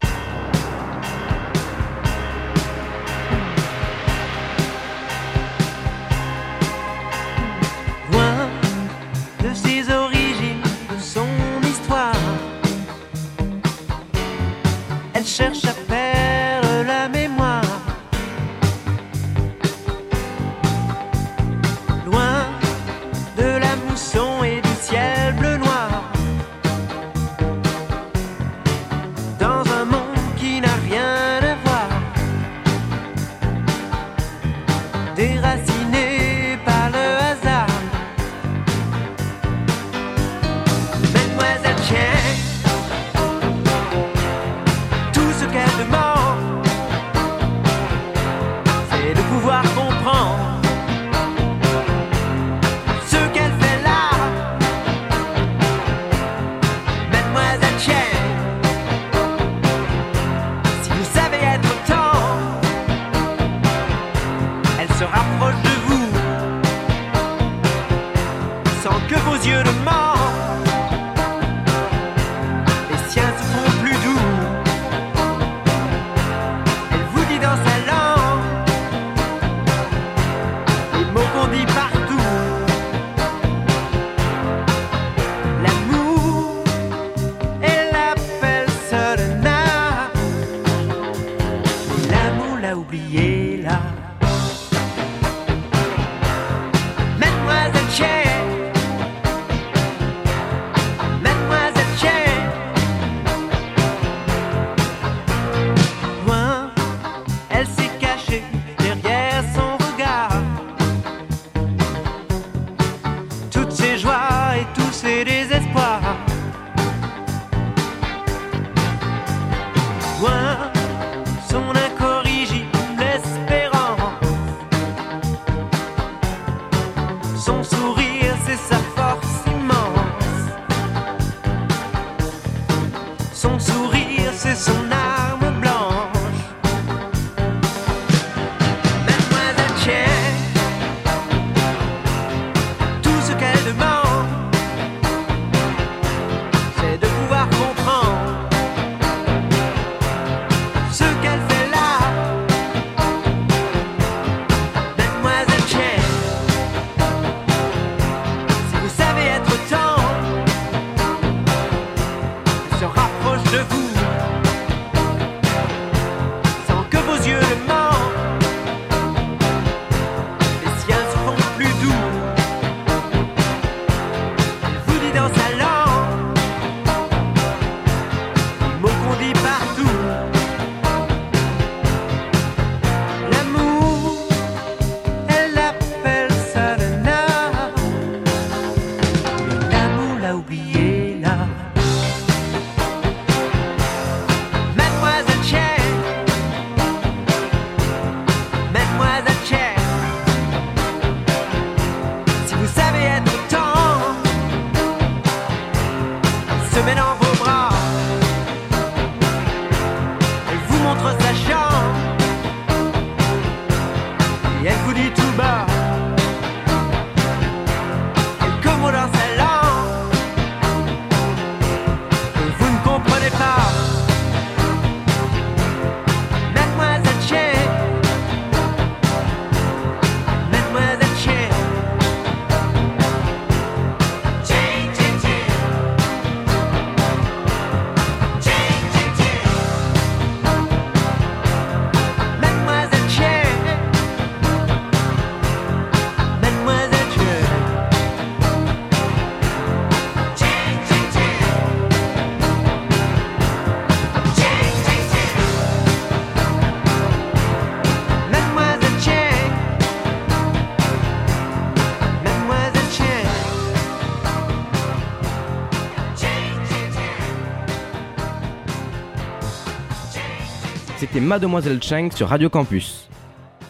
Mademoiselle 271.31 271.81
Chang 271.81 272.11
sur 272.11 272.27
Radio 272.27 272.51
Campus. 272.51 273.09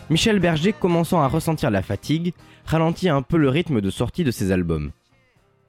Michel 0.09 0.39
Berger, 0.39 0.73
commençant 0.73 1.21
à 1.21 1.29
ressentir 1.29 1.71
la 1.71 1.83
fatigue, 1.83 2.33
ralentit 2.65 3.11
un 3.11 3.21
peu 3.21 3.37
le 3.37 3.51
rythme 3.51 3.83
de 3.83 3.91
sortie 3.91 4.25
de 4.25 4.31
ses 4.31 4.51
albums. 4.51 4.93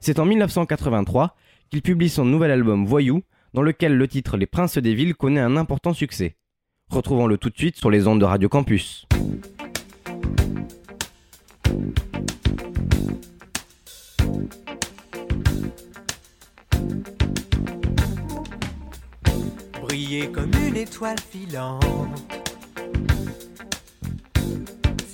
C'est 0.00 0.18
en 0.18 0.24
1983 0.24 1.36
qu'il 1.68 1.82
publie 1.82 2.08
son 2.08 2.24
nouvel 2.24 2.50
album 2.50 2.86
Voyou, 2.86 3.20
dans 3.52 3.60
lequel 3.60 3.98
le 3.98 4.08
titre 4.08 4.38
Les 4.38 4.46
Princes 4.46 4.78
des 4.78 4.94
Villes 4.94 5.14
connaît 5.14 5.40
un 5.40 5.58
important 5.58 5.92
succès. 5.92 6.34
Retrouvons-le 6.88 7.36
tout 7.36 7.50
de 7.50 7.58
suite 7.58 7.76
sur 7.76 7.90
les 7.90 8.06
ondes 8.06 8.20
de 8.20 8.24
Radio 8.24 8.48
Campus 8.48 9.06
briller 19.92 20.28
comme 20.28 20.50
une 20.66 20.76
étoile 20.76 21.20
filante. 21.30 21.82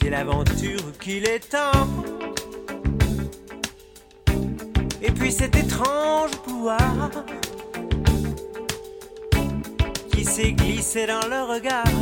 C'est 0.01 0.09
l'aventure 0.09 0.97
qu'il 1.01 1.29
est 1.29 1.51
temps. 1.51 1.89
Et 5.03 5.11
puis 5.11 5.33
cet 5.33 5.57
étrange 5.57 6.31
pouvoir 6.45 7.11
qui 10.13 10.25
s'est 10.25 10.53
glissé 10.53 11.09
dans 11.09 11.27
le 11.27 11.43
regard. 11.53 11.99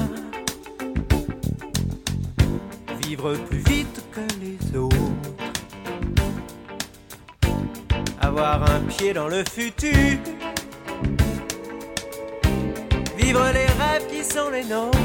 Vivre 3.07 3.37
plus 3.49 3.63
vite 3.73 4.05
que 4.13 4.27
les 4.45 4.79
autres. 4.79 4.97
Avoir 8.21 8.71
un 8.71 8.81
pied 8.81 9.15
dans 9.15 9.29
le 9.29 9.45
futur 9.51 10.19
vivre 13.27 13.45
les 13.53 13.67
rêves 13.83 14.07
qui 14.09 14.23
sont 14.23 14.51
les 14.51 14.65
nôtres 14.65 14.99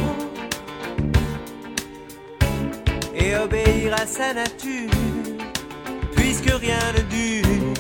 et 3.16 3.36
obéir 3.36 3.96
à 3.96 4.06
sa 4.06 4.34
nature, 4.34 4.92
puisque 6.16 6.52
rien 6.66 6.84
ne 6.98 7.02
dure 7.16 7.74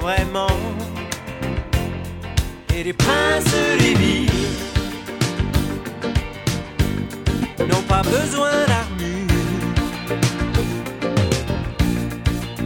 vraiment. 0.00 0.58
Et 2.74 2.82
les 2.84 2.92
princes 2.92 3.56
des 3.78 3.94
villes 3.94 4.30
n'ont 7.70 7.86
pas 7.88 8.02
besoin 8.02 8.56
d'armure 8.70 9.72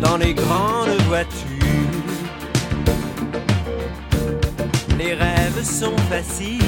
dans 0.01 0.17
les 0.17 0.35
grandes 0.35 1.01
voitures. 1.07 1.30
Sont 5.65 5.97
faciles. 6.09 6.63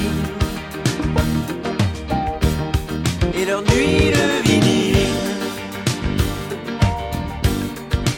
Et 3.35 3.45
leurs 3.45 3.61
nuits 3.61 4.11
de 4.11 4.43
vinyle. 4.47 4.97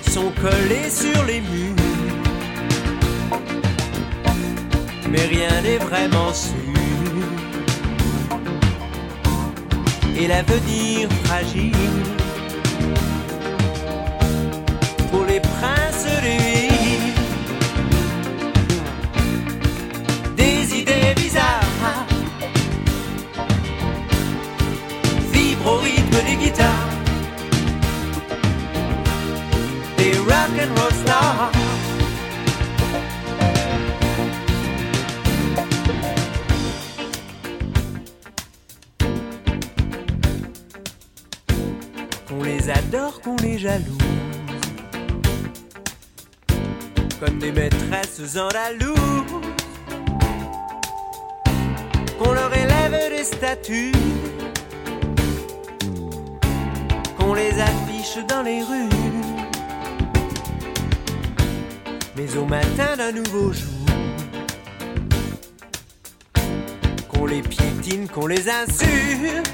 Sont 0.09 0.31
collées 0.41 0.89
sur 0.89 1.23
les 1.25 1.41
murs. 1.41 1.75
Mais 5.09 5.25
rien 5.25 5.61
n'est 5.61 5.77
vraiment 5.77 6.33
sûr. 6.33 6.55
Et 10.17 10.27
l'avenir 10.27 11.09
fragile 11.23 12.24
comme 47.19 47.39
des 47.39 47.51
maîtresses 47.51 48.37
andalouse 48.37 48.99
qu'on 52.19 52.33
leur 52.33 52.55
élève 52.55 53.09
des 53.09 53.23
statues, 53.23 53.91
qu'on 57.17 57.33
les 57.33 57.59
affiche 57.59 58.23
dans 58.27 58.43
les 58.43 58.61
rues. 58.61 58.89
Mais 62.15 62.37
au 62.37 62.45
matin 62.45 62.95
d'un 62.97 63.11
nouveau 63.13 63.51
jour, 63.51 63.71
qu'on 67.09 67.25
les 67.25 67.41
piétine, 67.41 68.07
qu'on 68.09 68.27
les 68.27 68.47
insulte, 68.47 69.51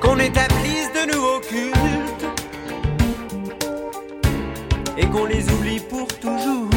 qu'on 0.00 0.18
établisse 0.18 0.51
de 0.94 1.12
nouveaux 1.12 1.40
cultes, 1.40 2.26
et 4.98 5.06
qu'on 5.06 5.24
les 5.24 5.48
oublie 5.50 5.80
pour 5.80 6.06
toujours, 6.06 6.68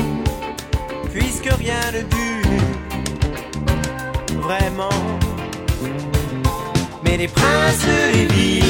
puisque 1.14 1.50
rien 1.64 1.92
ne 1.94 2.02
dure 2.02 2.36
vraiment. 4.42 4.90
Mais 7.04 7.18
les 7.18 7.28
princes 7.28 7.86
des 8.14 8.26
villes 8.34 8.64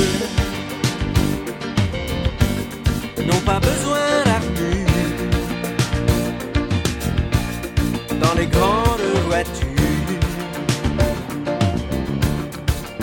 n'ont 3.28 3.44
pas 3.46 3.60
besoin 3.60 4.24
d'armure 4.26 4.88
dans 8.22 8.34
les 8.36 8.48
grandes 8.48 9.10
voitures. 9.28 9.72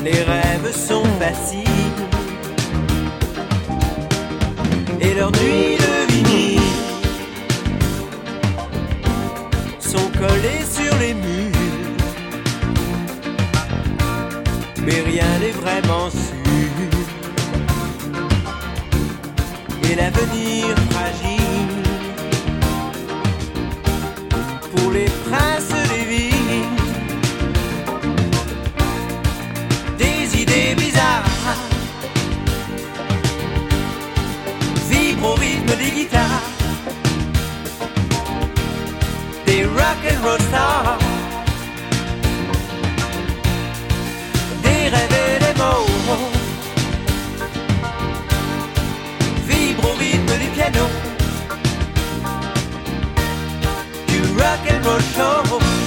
Les 0.02 0.20
rêves 0.22 0.74
sont 0.74 1.04
faciles 1.20 1.81
et 5.12 5.14
leurs 5.14 5.32
nuits 5.32 5.76
de 5.76 6.12
vinyle 6.12 6.60
sont 9.78 10.10
collées 10.18 10.64
sur 10.76 10.96
les 10.98 11.14
murs. 11.14 11.32
mais 14.84 15.00
rien 15.10 15.38
n'est 15.40 15.56
vraiment 15.64 16.08
sûr. 16.10 16.30
Et 19.90 19.94
l'avenir 19.94 20.74
fragile 20.90 21.31
rock 39.92 40.04
and 40.10 40.24
roll 40.24 40.38
stars. 40.38 40.98
des 44.62 44.88
rêves 44.88 45.18
et 45.26 45.38
des 45.44 45.54
mots 45.60 45.86
vibre 49.46 49.90
au 49.90 49.94
rythme 49.98 50.38
du 50.38 50.48
piano 50.54 50.86
du 54.08 54.20
rock 54.38 54.64
and 54.70 54.86
roll 54.86 55.00
show. 55.14 55.81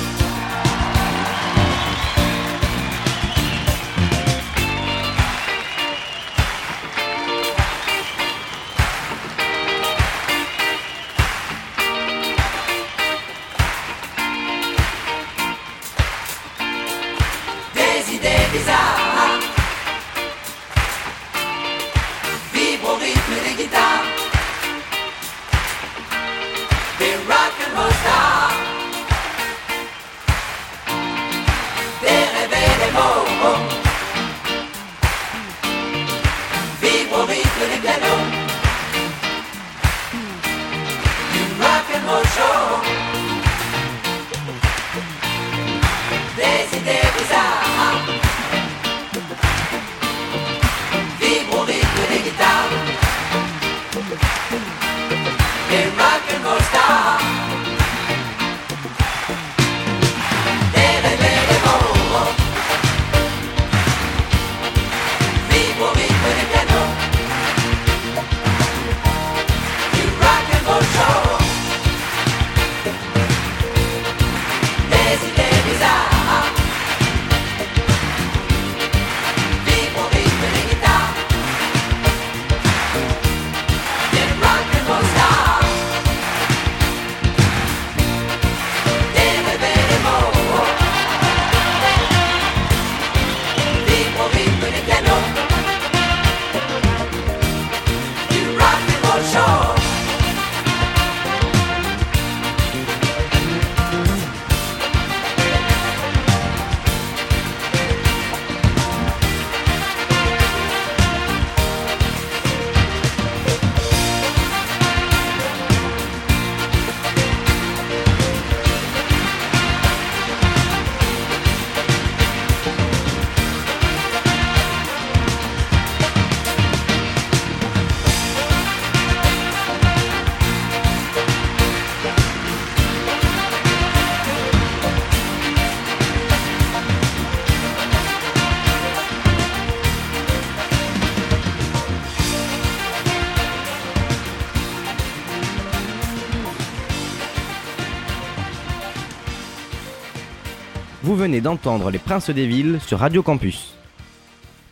Vous 151.06 151.16
venez 151.16 151.40
d'entendre 151.40 151.92
Les 151.92 152.00
Princes 152.00 152.32
des 152.32 152.48
Villes 152.48 152.80
sur 152.82 152.98
Radio 152.98 153.22
Campus. 153.22 153.76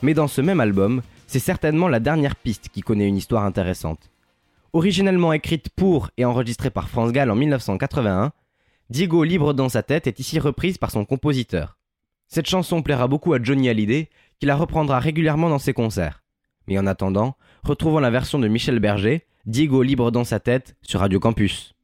Mais 0.01 0.15
dans 0.15 0.27
ce 0.27 0.41
même 0.41 0.61
album, 0.61 1.03
c'est 1.27 1.37
certainement 1.37 1.87
la 1.87 1.99
dernière 1.99 2.35
piste 2.35 2.69
qui 2.69 2.81
connaît 2.81 3.07
une 3.07 3.17
histoire 3.17 3.43
intéressante. 3.43 4.09
Originellement 4.73 5.31
écrite 5.31 5.69
pour 5.69 6.09
et 6.17 6.25
enregistrée 6.25 6.71
par 6.71 6.89
France 6.89 7.11
Gall 7.11 7.29
en 7.29 7.35
1981, 7.35 8.31
Diego 8.89 9.23
libre 9.23 9.53
dans 9.53 9.69
sa 9.69 9.83
tête 9.83 10.07
est 10.07 10.19
ici 10.19 10.39
reprise 10.39 10.79
par 10.79 10.89
son 10.89 11.05
compositeur. 11.05 11.77
Cette 12.29 12.49
chanson 12.49 12.81
plaira 12.81 13.07
beaucoup 13.07 13.35
à 13.35 13.39
Johnny 13.39 13.69
Hallyday, 13.69 14.09
qui 14.39 14.47
la 14.47 14.55
reprendra 14.55 14.97
régulièrement 14.97 15.49
dans 15.51 15.59
ses 15.59 15.73
concerts. 15.73 16.23
Mais 16.67 16.79
en 16.79 16.87
attendant, 16.87 17.35
retrouvons 17.61 17.99
la 17.99 18.09
version 18.09 18.39
de 18.39 18.47
Michel 18.47 18.79
Berger, 18.79 19.27
Diego 19.45 19.83
libre 19.83 20.09
dans 20.09 20.23
sa 20.23 20.39
tête, 20.39 20.75
sur 20.81 21.01
Radio 21.01 21.19
Campus. 21.19 21.75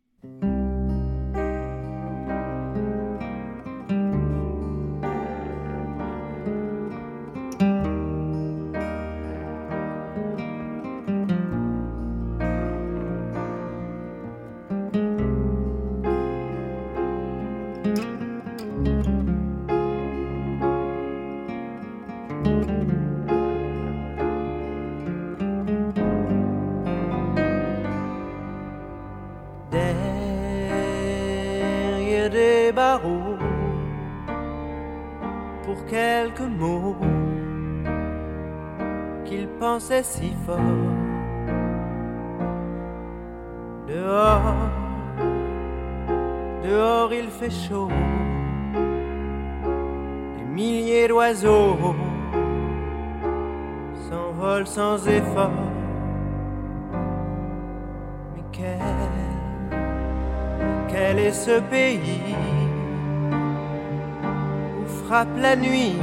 Frappe 65.20 65.38
la 65.42 65.56
nuit 65.58 65.98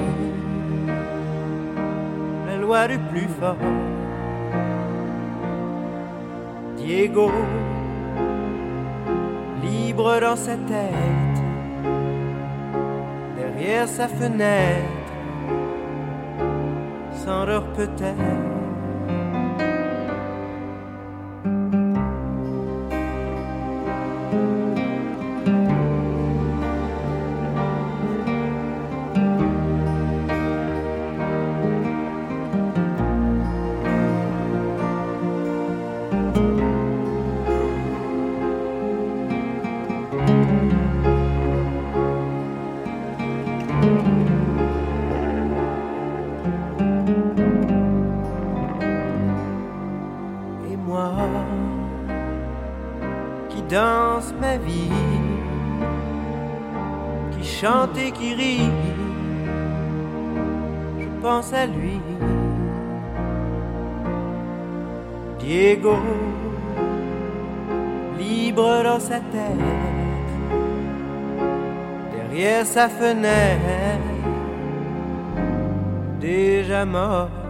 la 2.47 2.57
loi 2.59 2.87
du 2.87 2.99
plus 3.11 3.29
fort 3.41 3.57
Diego, 6.77 7.31
libre 9.63 10.21
dans 10.21 10.37
sa 10.37 10.57
tête, 10.57 11.39
derrière 13.39 13.89
sa 13.89 14.07
fenêtre, 14.07 15.13
s'endort 17.25 17.69
peut-être. 17.73 18.57
Qui 58.19 58.35
rit, 58.35 58.71
je 61.01 61.23
pense 61.23 61.53
à 61.53 61.67
lui. 61.67 62.01
Diego, 65.39 65.97
libre 68.19 68.83
dans 68.83 69.01
sa 69.01 69.21
tête, 69.21 70.33
derrière 72.15 72.67
sa 72.67 72.89
fenêtre, 72.89 74.03
déjà 76.21 76.85
mort 76.85 77.46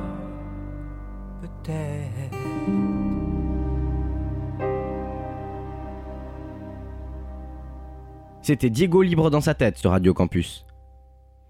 C'était 8.47 8.71
Diego 8.71 9.03
libre 9.03 9.29
dans 9.29 9.41
sa 9.41 9.55
tête 9.55 9.77
sur 9.77 9.91
Radio 9.91 10.15
Campus. 10.15 10.65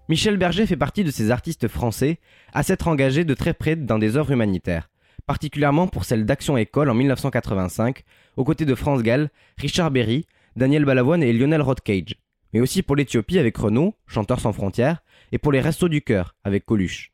Michel 0.09 0.35
Berger 0.37 0.65
fait 0.65 0.75
partie 0.75 1.03
de 1.03 1.11
ces 1.11 1.29
artistes 1.29 1.67
français 1.67 2.19
à 2.53 2.63
s'être 2.63 2.87
engagés 2.87 3.23
de 3.23 3.35
très 3.35 3.53
près 3.53 3.75
dans 3.75 3.99
des 3.99 4.17
œuvres 4.17 4.31
humanitaires, 4.31 4.89
particulièrement 5.27 5.85
pour 5.85 6.05
celle 6.05 6.25
d'Action 6.25 6.57
École 6.57 6.89
en 6.89 6.95
1985, 6.95 8.03
aux 8.35 8.43
côtés 8.43 8.65
de 8.65 8.73
France 8.73 9.03
Gall, 9.03 9.29
Richard 9.59 9.91
Berry, 9.91 10.25
Daniel 10.55 10.85
Balavoine 10.85 11.21
et 11.21 11.33
Lionel 11.33 11.61
Rothcage, 11.61 12.15
mais 12.51 12.61
aussi 12.61 12.81
pour 12.81 12.95
l'Éthiopie 12.95 13.37
avec 13.37 13.55
Renaud, 13.57 13.93
chanteur 14.07 14.39
sans 14.39 14.51
frontières, 14.51 15.03
et 15.31 15.37
pour 15.37 15.51
les 15.51 15.61
Restos 15.61 15.89
du 15.89 16.01
Cœur 16.01 16.33
avec 16.43 16.65
Coluche. 16.65 17.13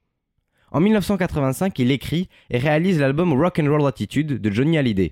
En 0.71 0.79
1985, 0.79 1.77
il 1.77 1.91
écrit 1.91 2.29
et 2.49 2.57
réalise 2.57 3.01
l'album 3.01 3.33
Rock 3.33 3.59
and 3.59 3.69
Roll 3.69 3.85
Attitude 3.85 4.39
de 4.39 4.49
Johnny 4.49 4.77
Hallyday. 4.77 5.11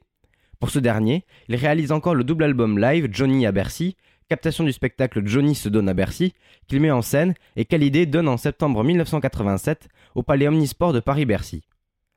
Pour 0.61 0.69
ce 0.69 0.79
dernier, 0.79 1.25
il 1.49 1.55
réalise 1.55 1.91
encore 1.91 2.15
le 2.15 2.23
double 2.23 2.45
album 2.45 2.79
live 2.79 3.09
Johnny 3.11 3.45
à 3.45 3.51
Bercy, 3.51 3.97
captation 4.31 4.63
du 4.63 4.71
spectacle 4.71 5.27
Johnny 5.27 5.55
se 5.55 5.67
donne 5.67 5.89
à 5.89 5.93
Bercy, 5.93 6.33
qu'il 6.65 6.79
met 6.79 6.89
en 6.89 7.01
scène 7.01 7.33
et 7.57 7.65
qu'Hallyday 7.65 8.05
donne 8.05 8.29
en 8.29 8.37
septembre 8.37 8.81
1987 8.81 9.89
au 10.15 10.23
Palais 10.23 10.47
Omnisport 10.47 10.93
de 10.93 11.01
Paris-Bercy. 11.01 11.63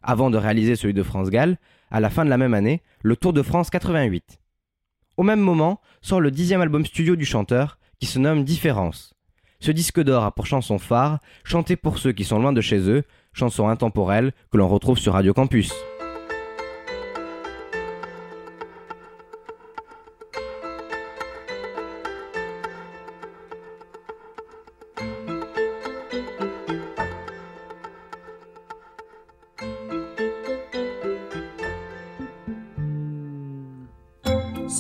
Avant 0.01 0.31
de 0.31 0.39
réaliser 0.39 0.77
celui 0.77 0.95
de 0.95 1.03
France 1.03 1.29
Gall, 1.29 1.59
à 1.91 1.99
la 1.99 2.11
fin 2.11 2.25
de 2.25 2.31
la 2.31 2.39
même 2.39 2.55
année, 2.55 2.83
le 3.03 3.17
Tour 3.17 3.33
de 3.33 3.43
France 3.43 3.69
88. 3.69 4.39
Au 5.17 5.25
même 5.25 5.41
moment, 5.41 5.81
sort 6.03 6.21
le 6.21 6.31
dixième 6.31 6.61
album 6.61 6.87
studio 6.87 7.17
du 7.17 7.25
chanteur, 7.25 7.81
qui 7.99 8.07
se 8.07 8.21
nomme 8.21 8.45
Différence. 8.45 9.15
Ce 9.59 9.73
disque 9.73 10.01
d'or 10.01 10.23
a 10.23 10.33
pour 10.33 10.47
chanson 10.47 10.79
phare 10.79 11.19
Chanter 11.43 11.75
pour 11.75 11.99
ceux 11.99 12.13
qui 12.13 12.23
sont 12.23 12.39
loin 12.39 12.53
de 12.53 12.61
chez 12.61 12.89
eux, 12.89 13.03
chanson 13.33 13.67
intemporelle 13.67 14.31
que 14.53 14.57
l'on 14.57 14.69
retrouve 14.69 14.99
sur 14.99 15.15
Radio 15.15 15.35
Campus. 15.35 15.75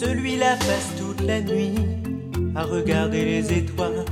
Celui-là 0.05 0.57
passe 0.57 0.93
toute 0.99 1.27
la 1.27 1.41
nuit 1.41 1.73
à 2.55 2.65
regarder 2.65 3.25
les 3.25 3.53
étoiles 3.53 4.05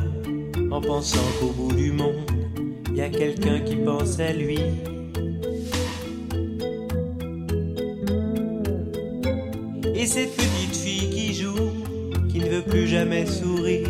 en 0.71 0.81
pensant 0.81 1.19
qu'au 1.39 1.49
bout 1.49 1.75
du 1.75 1.93
monde, 1.93 2.31
il 2.89 2.97
y 2.97 3.03
a 3.03 3.11
quelqu'un 3.11 3.61
qui 3.61 3.77
pense 3.77 4.19
à 4.19 4.33
lui. 4.33 4.59
Et 9.95 10.07
cette 10.07 10.35
petite 10.35 10.77
fille 10.77 11.11
qui 11.11 11.35
joue, 11.35 11.71
qui 12.31 12.39
ne 12.39 12.49
veut 12.49 12.63
plus 12.63 12.89
jamais 12.89 13.27
sourire 13.27 13.89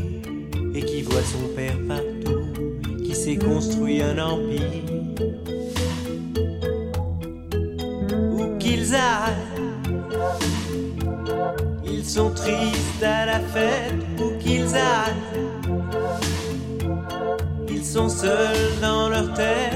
et 0.74 0.82
qui 0.82 1.02
voit 1.02 1.22
son 1.22 1.54
père 1.54 1.78
partout, 1.86 2.98
qui 3.04 3.14
s'est 3.14 3.36
construit 3.36 4.02
un 4.02 4.18
empire. 4.18 4.62
Où 8.32 8.58
qu'ils 8.58 8.92
aillent, 8.92 9.41
la 13.32 13.40
fête 13.40 13.94
où 14.20 14.36
qu'ils 14.38 14.74
aillent. 14.74 15.40
Ils 17.70 17.84
sont 17.84 18.10
seuls 18.10 18.72
dans 18.82 19.08
leur 19.08 19.32
tête. 19.32 19.71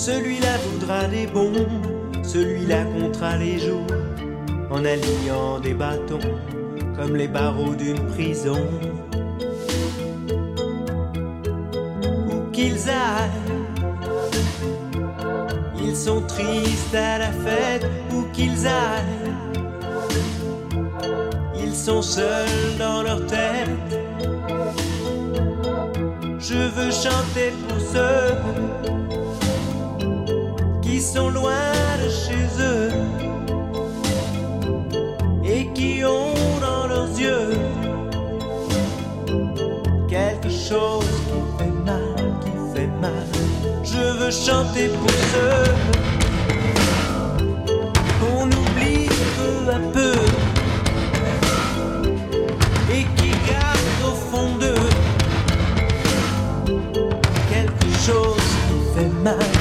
Celui-là 0.00 0.56
voudra 0.64 1.06
des 1.08 1.26
bombes 1.26 1.58
Celui-là 2.22 2.84
comptera 2.84 3.36
les 3.36 3.58
jours 3.58 3.86
En 4.70 4.82
alignant 4.86 5.60
des 5.60 5.74
bâtons 5.74 6.18
Comme 6.96 7.16
les 7.16 7.28
barreaux 7.28 7.74
d'une 7.74 8.06
prison 8.06 8.66
Où 12.30 12.50
qu'ils 12.50 12.88
aillent 12.88 13.50
ils 15.82 15.96
sont 15.96 16.20
tristes 16.22 16.94
à 16.94 17.18
la 17.18 17.32
fête 17.32 17.84
où 18.12 18.22
qu'ils 18.32 18.66
aillent. 18.66 19.34
Ils 21.56 21.74
sont 21.74 22.00
seuls 22.00 22.76
dans 22.78 23.02
leur 23.02 23.26
tête. 23.26 23.68
Je 26.38 26.54
veux 26.54 26.92
chanter 26.92 27.52
pour 27.66 27.80
ceux 27.80 28.99
sont 31.14 31.30
loin 31.30 31.72
de 32.04 32.08
chez 32.08 32.46
eux 32.60 32.90
et 35.42 35.66
qui 35.72 36.04
ont 36.04 36.34
dans 36.60 36.86
leurs 36.86 37.18
yeux 37.18 37.50
quelque 40.08 40.50
chose 40.50 41.04
qui 41.26 41.40
fait 41.58 41.74
mal, 41.84 42.14
qui 42.44 42.52
fait 42.72 42.92
mal. 43.00 43.26
Je 43.82 44.04
veux 44.18 44.30
chanter 44.30 44.88
pour 45.00 45.16
ceux 45.32 45.72
qu'on 48.20 48.46
oublie 48.46 49.08
peu 49.36 49.72
à 49.72 49.80
peu 49.92 50.14
et 52.94 53.04
qui 53.16 53.30
gardent 53.50 54.04
au 54.10 54.14
fond 54.30 54.50
d'eux 54.60 54.88
quelque 57.50 57.90
chose 58.06 58.48
qui 58.68 58.78
fait 58.94 59.12
mal, 59.24 59.59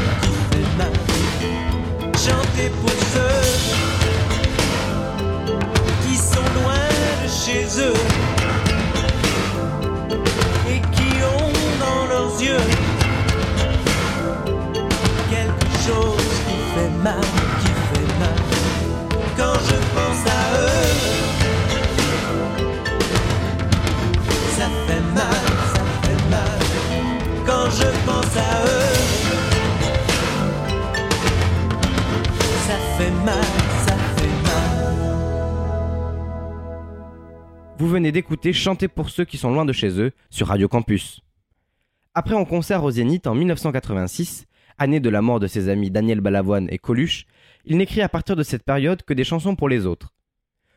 quelque 15.29 15.69
chose 15.87 16.29
qui 16.47 16.57
fait 16.73 16.93
mal, 17.03 17.21
qui 17.61 17.71
fait 17.89 18.09
mal. 18.19 18.39
Quand 19.37 19.57
je 19.69 19.77
pense 19.95 20.23
à 20.27 20.41
eux, 20.59 20.99
ça 24.57 24.67
fait 24.87 25.03
mal, 25.15 25.43
ça 25.73 25.83
fait 26.03 26.21
mal. 26.29 26.59
Quand 27.45 27.69
je 27.71 27.89
pense 28.05 28.37
à 28.37 28.65
eux, 28.65 28.97
ça 32.67 32.77
fait 32.97 33.15
mal, 33.25 33.49
ça 33.85 33.95
fait 34.17 34.35
mal. 34.43 34.79
Vous 37.77 37.87
venez 37.87 38.11
d'écouter 38.11 38.51
Chanter 38.53 38.87
pour 38.89 39.09
ceux 39.09 39.25
qui 39.25 39.37
sont 39.37 39.51
loin 39.51 39.65
de 39.65 39.73
chez 39.73 39.99
eux 40.01 40.11
sur 40.29 40.47
Radio 40.47 40.67
Campus. 40.67 41.21
Après 42.19 42.35
un 42.35 42.43
concert 42.43 42.83
au 42.83 42.91
Zénith 42.91 43.27
en 43.27 43.33
1986, 43.33 44.45
année 44.77 44.99
de 44.99 45.09
la 45.09 45.21
mort 45.21 45.39
de 45.39 45.47
ses 45.47 45.69
amis 45.69 45.89
Daniel 45.89 46.19
Balavoine 46.19 46.67
et 46.69 46.77
Coluche, 46.77 47.25
il 47.63 47.77
n'écrit 47.77 48.01
à 48.01 48.09
partir 48.09 48.35
de 48.35 48.43
cette 48.43 48.65
période 48.65 49.03
que 49.03 49.13
des 49.13 49.23
chansons 49.23 49.55
pour 49.55 49.69
les 49.69 49.85
autres. 49.85 50.13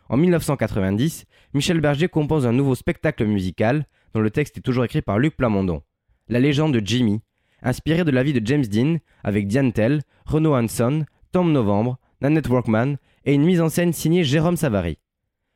En 0.09 0.17
1990, 0.17 1.25
Michel 1.53 1.81
Berger 1.81 2.07
compose 2.07 2.47
un 2.47 2.53
nouveau 2.53 2.77
spectacle 2.77 3.25
musical, 3.27 3.89
dont 4.15 4.21
le 4.21 4.31
texte 4.31 4.59
est 4.59 4.61
toujours 4.61 4.85
écrit 4.85 5.03
par 5.03 5.19
Luc 5.19 5.37
Plamondon, 5.37 5.83
La 6.29 6.39
légende 6.39 6.75
de 6.75 6.87
Jimmy, 6.87 7.23
inspiré 7.61 8.05
de 8.05 8.13
la 8.13 8.23
vie 8.23 8.35
de 8.35 8.47
James 8.47 8.65
Dean, 8.65 8.99
avec 9.25 9.49
Diane 9.49 9.73
Tell, 9.73 10.03
Renaud 10.27 10.55
Hanson, 10.55 11.07
Tom 11.33 11.51
Novembre, 11.51 11.99
Nanette 12.21 12.49
Workman 12.49 12.99
et 13.25 13.35
une 13.35 13.43
mise 13.43 13.61
en 13.61 13.69
scène 13.69 13.93
signée 13.93 14.23
Jérôme 14.23 14.57
Savary. 14.57 14.97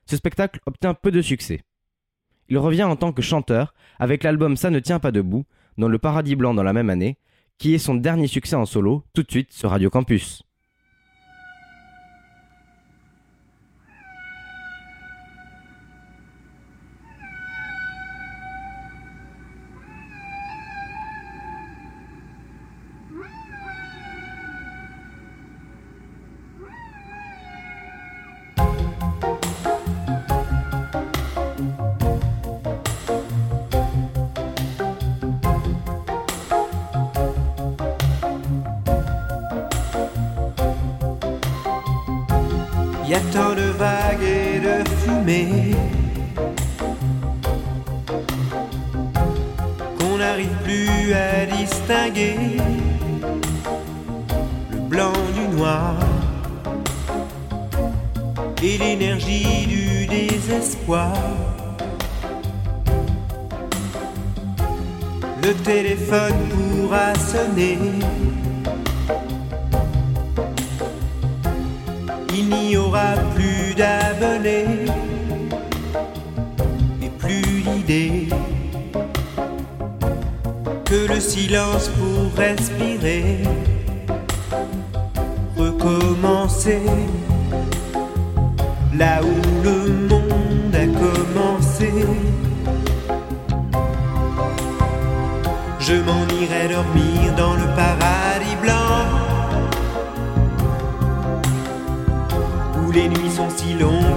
Ce 0.07 0.16
spectacle 0.16 0.59
obtient 0.66 0.95
peu 0.95 1.12
de 1.12 1.22
succès. 1.22 1.61
Il 2.49 2.59
revient 2.59 2.82
en 2.82 2.97
tant 2.97 3.12
que 3.12 3.22
chanteur 3.22 3.72
avec 4.01 4.24
l'album 4.24 4.57
Ça 4.57 4.70
ne 4.70 4.80
tient 4.80 4.99
pas 4.99 5.12
debout, 5.12 5.45
dans 5.79 5.89
le 5.89 5.99
Paradis 5.99 6.37
Blanc 6.37 6.55
dans 6.55 6.62
la 6.62 6.72
même 6.72 6.91
année, 6.91 7.18
qui 7.59 7.74
est 7.74 7.79
son 7.79 7.95
dernier 7.95 8.27
succès 8.27 8.57
en 8.57 8.66
solo, 8.66 9.05
tout 9.14 9.22
de 9.22 9.31
suite 9.31 9.53
sur 9.53 9.70
Radio 9.70 9.91
Campus. 9.91 10.45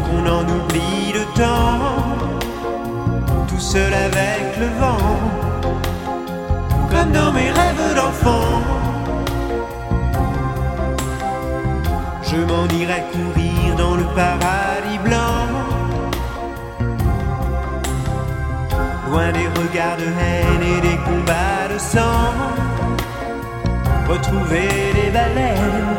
Qu'on 0.09 0.25
en 0.25 0.43
oublie 0.43 1.13
le 1.13 1.25
temps. 1.39 1.79
Tout 3.47 3.59
seul 3.59 3.93
avec 3.93 4.57
le 4.59 4.67
vent, 4.81 5.19
comme 6.91 7.11
dans 7.11 7.31
mes 7.31 7.51
rêves 7.51 7.95
d'enfant. 7.95 8.61
Je 12.23 12.37
m'en 12.37 12.67
irai 12.81 13.03
courir 13.13 13.75
dans 13.77 13.95
le 13.95 14.03
paradis 14.15 14.99
blanc. 15.03 15.41
Loin 19.09 19.31
des 19.31 19.47
regards 19.59 19.97
de 19.97 20.09
haine 20.23 20.63
et 20.73 20.81
des 20.81 20.97
combats 20.97 21.67
de 21.73 21.79
sang. 21.79 22.69
retrouver 24.09 24.69
les 24.95 25.11
baleines, 25.11 25.95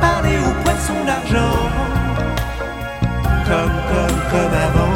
parler 0.00 0.36
aux 0.46 0.62
poissons 0.62 1.04
d'argent, 1.04 1.58
comme, 3.52 3.78
comme, 3.90 4.18
comme 4.30 4.54
avant. 4.66 4.92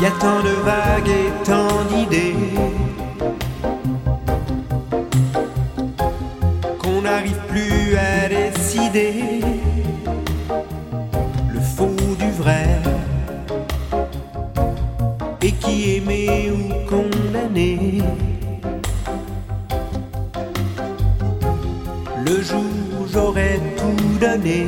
Y 0.00 0.06
a 0.06 0.10
tant 0.12 0.40
de 0.48 0.54
vagues 0.68 1.08
et 1.08 1.30
tant 1.44 1.82
d'idées 1.90 2.36
qu'on 6.78 7.02
n'arrive 7.02 7.40
plus 7.48 7.96
à 7.96 8.28
décider 8.28 9.57
Le 22.24 22.42
jour 22.42 22.64
où 23.00 23.06
j'aurais 23.12 23.60
tout 23.76 24.18
donné. 24.20 24.64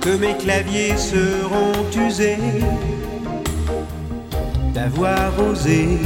que 0.00 0.16
mes 0.16 0.36
claviers 0.38 0.96
seront 0.96 1.84
usés 2.06 2.38
d'avoir 4.72 5.38
osé 5.38 5.98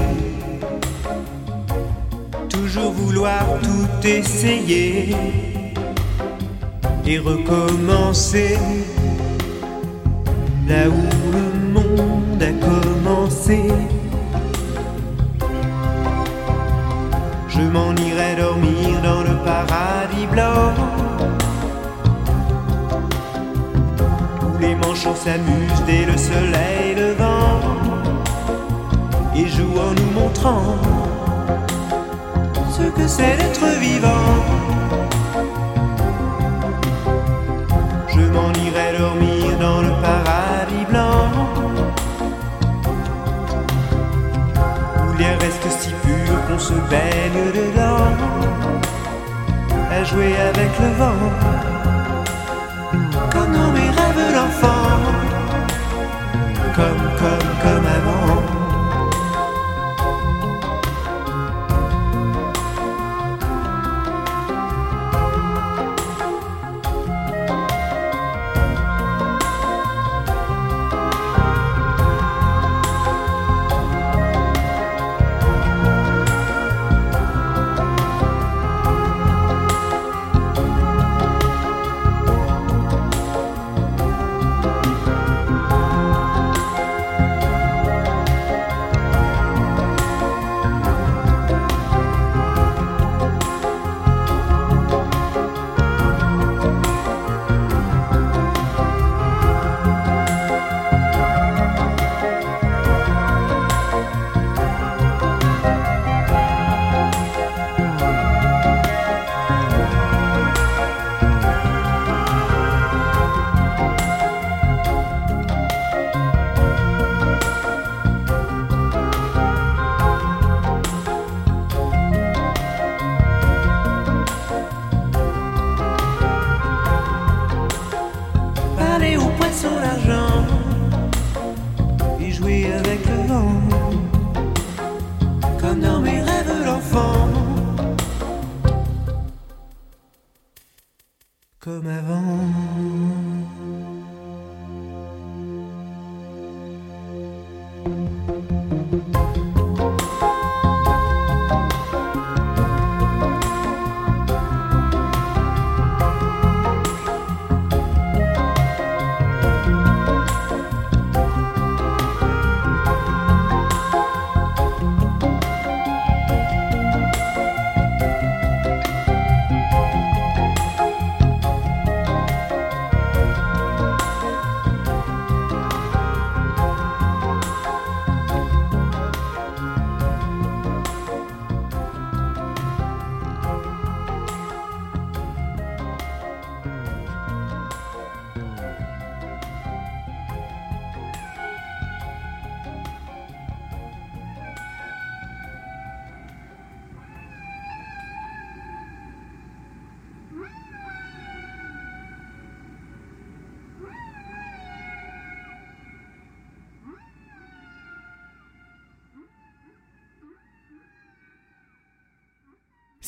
toujours 2.49 2.93
vouloir 2.93 3.45
tout 3.63 4.07
essayer 4.07 5.15
et 7.07 7.19
recommencer 7.19 8.59
là 10.67 10.89
où 10.89 11.52
monde 12.43 12.63
a 12.63 12.67
commencé. 12.67 13.69
Je 17.49 17.61
m'en 17.61 17.95
irai 17.95 18.37
dormir 18.37 19.01
dans 19.03 19.23
le 19.23 19.37
paradis 19.45 20.27
blanc. 20.27 20.73
les 24.61 24.77
manchots 24.77 25.17
s'amusent 25.17 25.85
dès 25.87 26.05
le 26.07 26.17
soleil 26.17 26.95
levant 26.95 27.59
et 29.35 29.49
jouent 29.49 29.81
en 29.89 29.93
nous 29.99 30.21
montrant 30.21 30.77
ce 32.71 32.83
que 32.83 33.09
c'est 33.09 33.37
d'être 33.39 33.67
vivant. 33.81 34.42
Qu'on 46.53 46.59
se 46.59 46.73
baigne 46.73 47.53
dedans 47.55 48.13
à 49.91 50.05
jouer 50.05 50.35
avec 50.37 50.71
le 50.81 50.89
vent. 50.99 51.31
Comme 53.31 53.53
dans 53.53 53.71
mes 53.73 53.91
rêves 53.99 54.35
d'enfant, 54.35 54.99
comme, 56.75 57.05
comme, 57.19 57.49
comme 57.63 57.87
avant. 57.87 58.42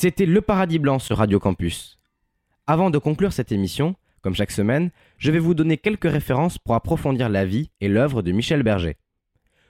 C'était 0.05 0.27
Le 0.27 0.41
Paradis 0.41 0.77
Blanc 0.77 0.99
sur 0.99 1.17
Radio 1.17 1.39
Campus. 1.39 1.97
Avant 2.67 2.91
de 2.91 2.99
conclure 2.99 3.33
cette 3.33 3.51
émission, 3.51 3.95
comme 4.21 4.35
chaque 4.35 4.51
semaine, 4.51 4.91
je 5.17 5.31
vais 5.31 5.39
vous 5.39 5.55
donner 5.55 5.77
quelques 5.77 6.11
références 6.11 6.59
pour 6.59 6.75
approfondir 6.75 7.27
la 7.27 7.43
vie 7.43 7.71
et 7.81 7.87
l'œuvre 7.87 8.21
de 8.21 8.31
Michel 8.31 8.61
Berger. 8.61 8.97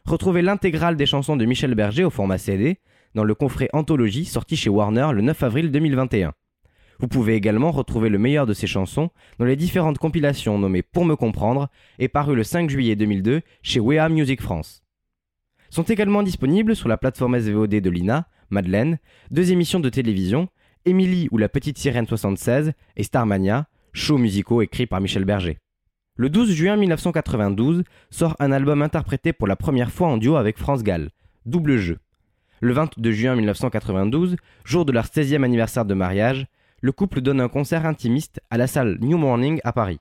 Retrouvez 0.03 0.41
l'intégrale 0.41 0.97
des 0.97 1.05
chansons 1.05 1.37
de 1.37 1.45
Michel 1.45 1.73
Berger 1.73 2.03
au 2.03 2.09
format 2.09 2.37
CD 2.37 2.79
dans 3.13 3.23
le 3.23 3.33
coffret 3.33 3.69
Anthologie 3.71 4.25
sorti 4.25 4.57
chez 4.57 4.69
Warner 4.69 5.07
le 5.13 5.21
9 5.21 5.41
avril 5.41 5.71
2021. 5.71 6.33
Vous 6.99 7.07
pouvez 7.07 7.35
également 7.35 7.71
retrouver 7.71 8.09
le 8.09 8.19
meilleur 8.19 8.45
de 8.45 8.53
ses 8.53 8.67
chansons 8.67 9.11
dans 9.39 9.45
les 9.45 9.55
différentes 9.55 9.99
compilations 9.99 10.59
nommées 10.59 10.83
Pour 10.83 11.05
me 11.05 11.15
comprendre 11.15 11.69
et 11.97 12.09
parues 12.09 12.35
le 12.35 12.43
5 12.43 12.69
juillet 12.69 12.97
2002 12.97 13.41
chez 13.61 13.79
Wea 13.79 14.09
Music 14.09 14.41
France. 14.41 14.83
Sont 15.69 15.83
également 15.83 16.23
disponibles 16.23 16.75
sur 16.75 16.89
la 16.89 16.97
plateforme 16.97 17.39
SVOD 17.39 17.69
de 17.69 17.89
l'INA 17.89 18.27
Madeleine, 18.49 18.99
deux 19.31 19.51
émissions 19.51 19.79
de 19.79 19.89
télévision, 19.89 20.49
Émilie 20.85 21.27
ou 21.31 21.37
la 21.37 21.49
petite 21.49 21.77
sirène 21.77 22.05
76 22.05 22.73
et 22.95 23.03
Starmania, 23.03 23.67
shows 23.93 24.17
musicaux 24.17 24.61
écrits 24.61 24.85
par 24.85 25.01
Michel 25.01 25.25
Berger. 25.25 25.57
Le 26.17 26.29
12 26.29 26.51
juin 26.51 26.77
1992 26.77 27.83
sort 28.09 28.35
un 28.39 28.51
album 28.51 28.81
interprété 28.81 29.33
pour 29.33 29.47
la 29.47 29.55
première 29.55 29.91
fois 29.91 30.07
en 30.07 30.17
duo 30.17 30.35
avec 30.35 30.57
France 30.57 30.83
Gall, 30.83 31.09
Double 31.45 31.77
Jeu. 31.77 31.97
Le 32.61 32.73
22 32.73 33.11
juin 33.11 33.35
1992, 33.35 34.37
jour 34.63 34.85
de 34.85 34.91
leur 34.91 35.05
16e 35.05 35.43
anniversaire 35.43 35.85
de 35.85 35.93
mariage, 35.93 36.47
le 36.81 36.91
couple 36.91 37.21
donne 37.21 37.41
un 37.41 37.49
concert 37.49 37.85
intimiste 37.85 38.39
à 38.49 38.57
la 38.57 38.67
salle 38.67 38.97
New 39.01 39.17
Morning 39.17 39.59
à 39.63 39.73
Paris. 39.73 39.99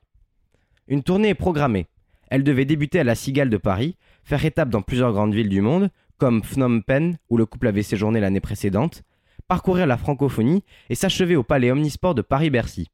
Une 0.87 1.03
tournée 1.03 1.29
est 1.29 1.35
programmée. 1.35 1.87
Elle 2.29 2.43
devait 2.43 2.65
débuter 2.65 2.99
à 2.99 3.03
la 3.03 3.15
Cigale 3.15 3.49
de 3.49 3.57
Paris, 3.57 3.97
faire 4.23 4.45
étape 4.45 4.69
dans 4.69 4.81
plusieurs 4.81 5.11
grandes 5.11 5.33
villes 5.33 5.49
du 5.49 5.61
monde, 5.61 5.89
comme 6.17 6.43
Phnom 6.43 6.81
Penh, 6.81 7.17
où 7.29 7.37
le 7.37 7.45
couple 7.45 7.67
avait 7.67 7.83
séjourné 7.83 8.19
l'année 8.19 8.39
précédente, 8.39 9.03
parcourir 9.47 9.85
la 9.85 9.97
francophonie 9.97 10.63
et 10.89 10.95
s'achever 10.95 11.35
au 11.35 11.43
palais 11.43 11.71
Omnisport 11.71 12.15
de 12.15 12.21
Paris-Bercy. 12.21 12.89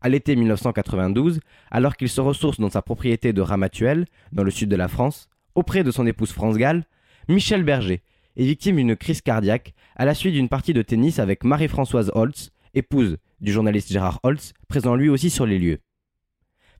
À 0.00 0.08
l'été 0.08 0.36
1992, 0.36 1.40
alors 1.70 1.96
qu'il 1.96 2.08
se 2.08 2.20
ressource 2.20 2.60
dans 2.60 2.70
sa 2.70 2.82
propriété 2.82 3.32
de 3.32 3.40
Ramatuelle, 3.40 4.06
dans 4.30 4.44
le 4.44 4.50
sud 4.50 4.68
de 4.68 4.76
la 4.76 4.88
France, 4.88 5.28
auprès 5.54 5.82
de 5.82 5.90
son 5.90 6.06
épouse 6.06 6.32
France 6.32 6.56
Gall, 6.56 6.84
Michel 7.26 7.64
Berger 7.64 8.02
est 8.36 8.44
victime 8.44 8.76
d'une 8.76 8.94
crise 8.94 9.20
cardiaque 9.20 9.74
à 9.96 10.04
la 10.04 10.14
suite 10.14 10.34
d'une 10.34 10.48
partie 10.48 10.72
de 10.72 10.82
tennis 10.82 11.18
avec 11.18 11.42
Marie-Françoise 11.42 12.12
Holtz, 12.14 12.50
épouse 12.74 13.16
du 13.40 13.50
journaliste 13.50 13.90
Gérard 13.90 14.20
Holtz, 14.22 14.52
présent 14.68 14.94
lui 14.94 15.08
aussi 15.08 15.30
sur 15.30 15.46
les 15.46 15.58
lieux. 15.58 15.80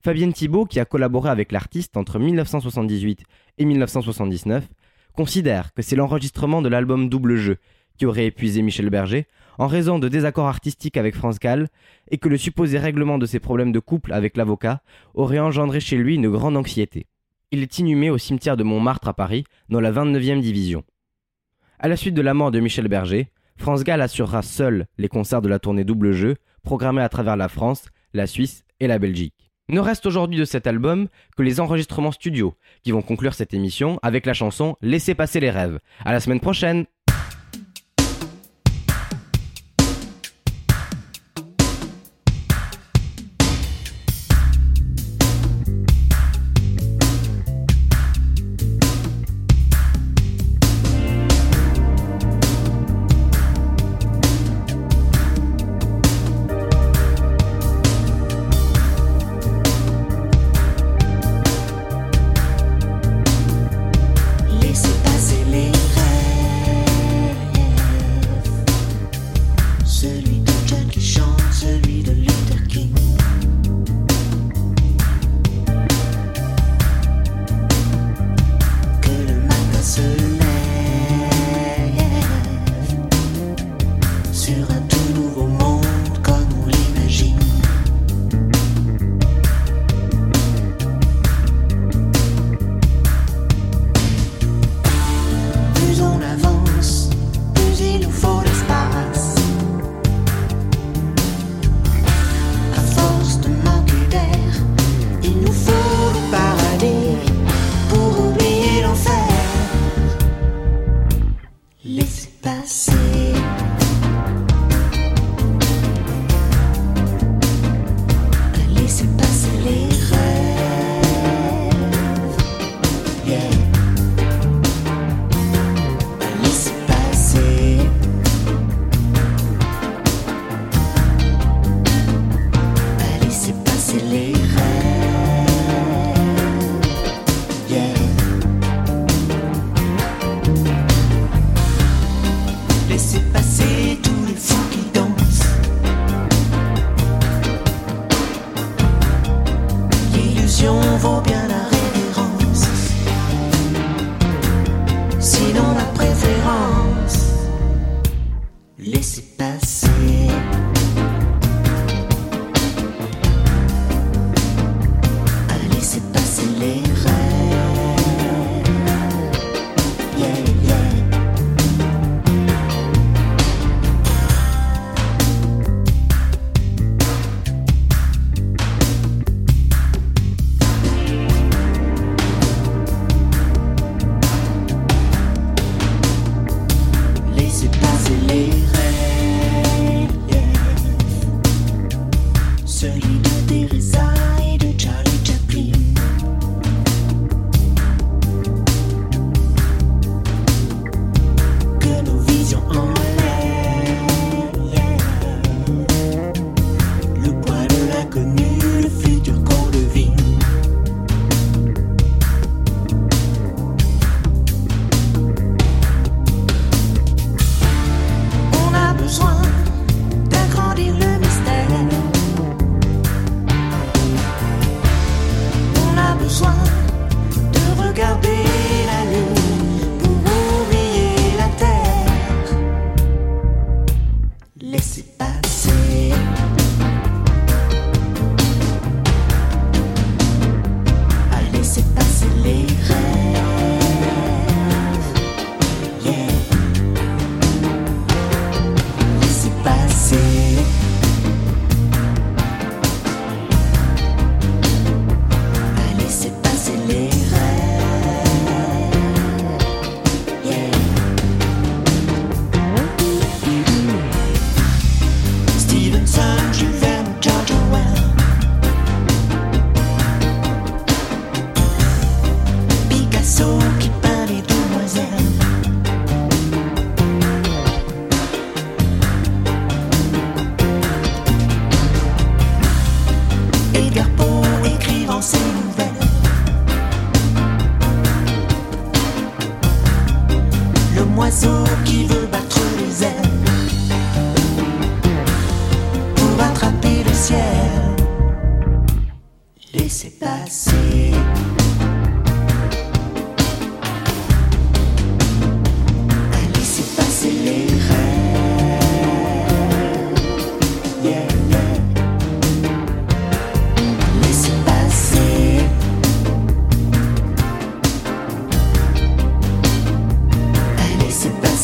Fabienne 0.01 0.31
Thibault, 0.31 0.65
qui 0.65 0.79
a 0.79 0.85
collaboré 0.85 1.29
avec 1.29 1.51
l'artiste 1.51 1.97
entre 1.97 2.19
1978 2.19 3.23
et 3.57 3.65
1979, 3.65 4.65
considère 5.13 5.73
que 5.73 5.81
c'est 5.81 5.95
l'enregistrement 5.95 6.61
de 6.61 6.69
l'album 6.69 7.09
Double 7.09 7.35
Jeu 7.35 7.57
qui 7.97 8.05
aurait 8.05 8.27
épuisé 8.27 8.61
Michel 8.61 8.89
Berger 8.89 9.27
en 9.57 9.67
raison 9.67 9.99
de 9.99 10.07
désaccords 10.07 10.47
artistiques 10.47 10.95
avec 10.95 11.15
France 11.15 11.37
Gall 11.37 11.67
et 12.09 12.17
que 12.17 12.29
le 12.29 12.37
supposé 12.37 12.79
règlement 12.79 13.17
de 13.17 13.25
ses 13.25 13.39
problèmes 13.39 13.73
de 13.73 13.79
couple 13.79 14.13
avec 14.13 14.37
l'avocat 14.37 14.81
aurait 15.13 15.39
engendré 15.39 15.81
chez 15.81 15.97
lui 15.97 16.15
une 16.15 16.29
grande 16.29 16.55
anxiété. 16.55 17.07
Il 17.51 17.61
est 17.61 17.77
inhumé 17.79 18.09
au 18.09 18.17
cimetière 18.17 18.55
de 18.55 18.63
Montmartre 18.63 19.09
à 19.09 19.13
Paris, 19.13 19.43
dans 19.67 19.81
la 19.81 19.91
29e 19.91 20.39
division. 20.39 20.83
À 21.77 21.87
la 21.87 21.97
suite 21.97 22.13
de 22.13 22.21
la 22.21 22.33
mort 22.33 22.51
de 22.51 22.59
Michel 22.59 22.87
Berger, 22.87 23.31
France 23.57 23.83
Gall 23.83 24.01
assurera 24.01 24.43
seul 24.43 24.87
les 24.97 25.09
concerts 25.09 25.41
de 25.41 25.49
la 25.49 25.59
tournée 25.59 25.83
Double 25.83 26.13
Jeu, 26.13 26.35
programmés 26.63 27.01
à 27.01 27.09
travers 27.09 27.35
la 27.35 27.49
France, 27.49 27.89
la 28.13 28.27
Suisse 28.27 28.63
et 28.79 28.87
la 28.87 28.99
Belgique. 28.99 29.48
Ne 29.69 29.79
reste 29.79 30.07
aujourd'hui 30.07 30.39
de 30.39 30.45
cet 30.45 30.65
album 30.65 31.07
que 31.37 31.43
les 31.43 31.59
enregistrements 31.59 32.11
studio, 32.11 32.55
qui 32.83 32.91
vont 32.91 33.03
conclure 33.03 33.35
cette 33.35 33.53
émission 33.53 33.99
avec 34.01 34.25
la 34.25 34.33
chanson 34.33 34.75
Laissez 34.81 35.13
passer 35.13 35.39
les 35.39 35.51
rêves. 35.51 35.79
À 36.03 36.11
la 36.11 36.19
semaine 36.19 36.39
prochaine! 36.39 36.85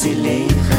silêncio. 0.05 0.74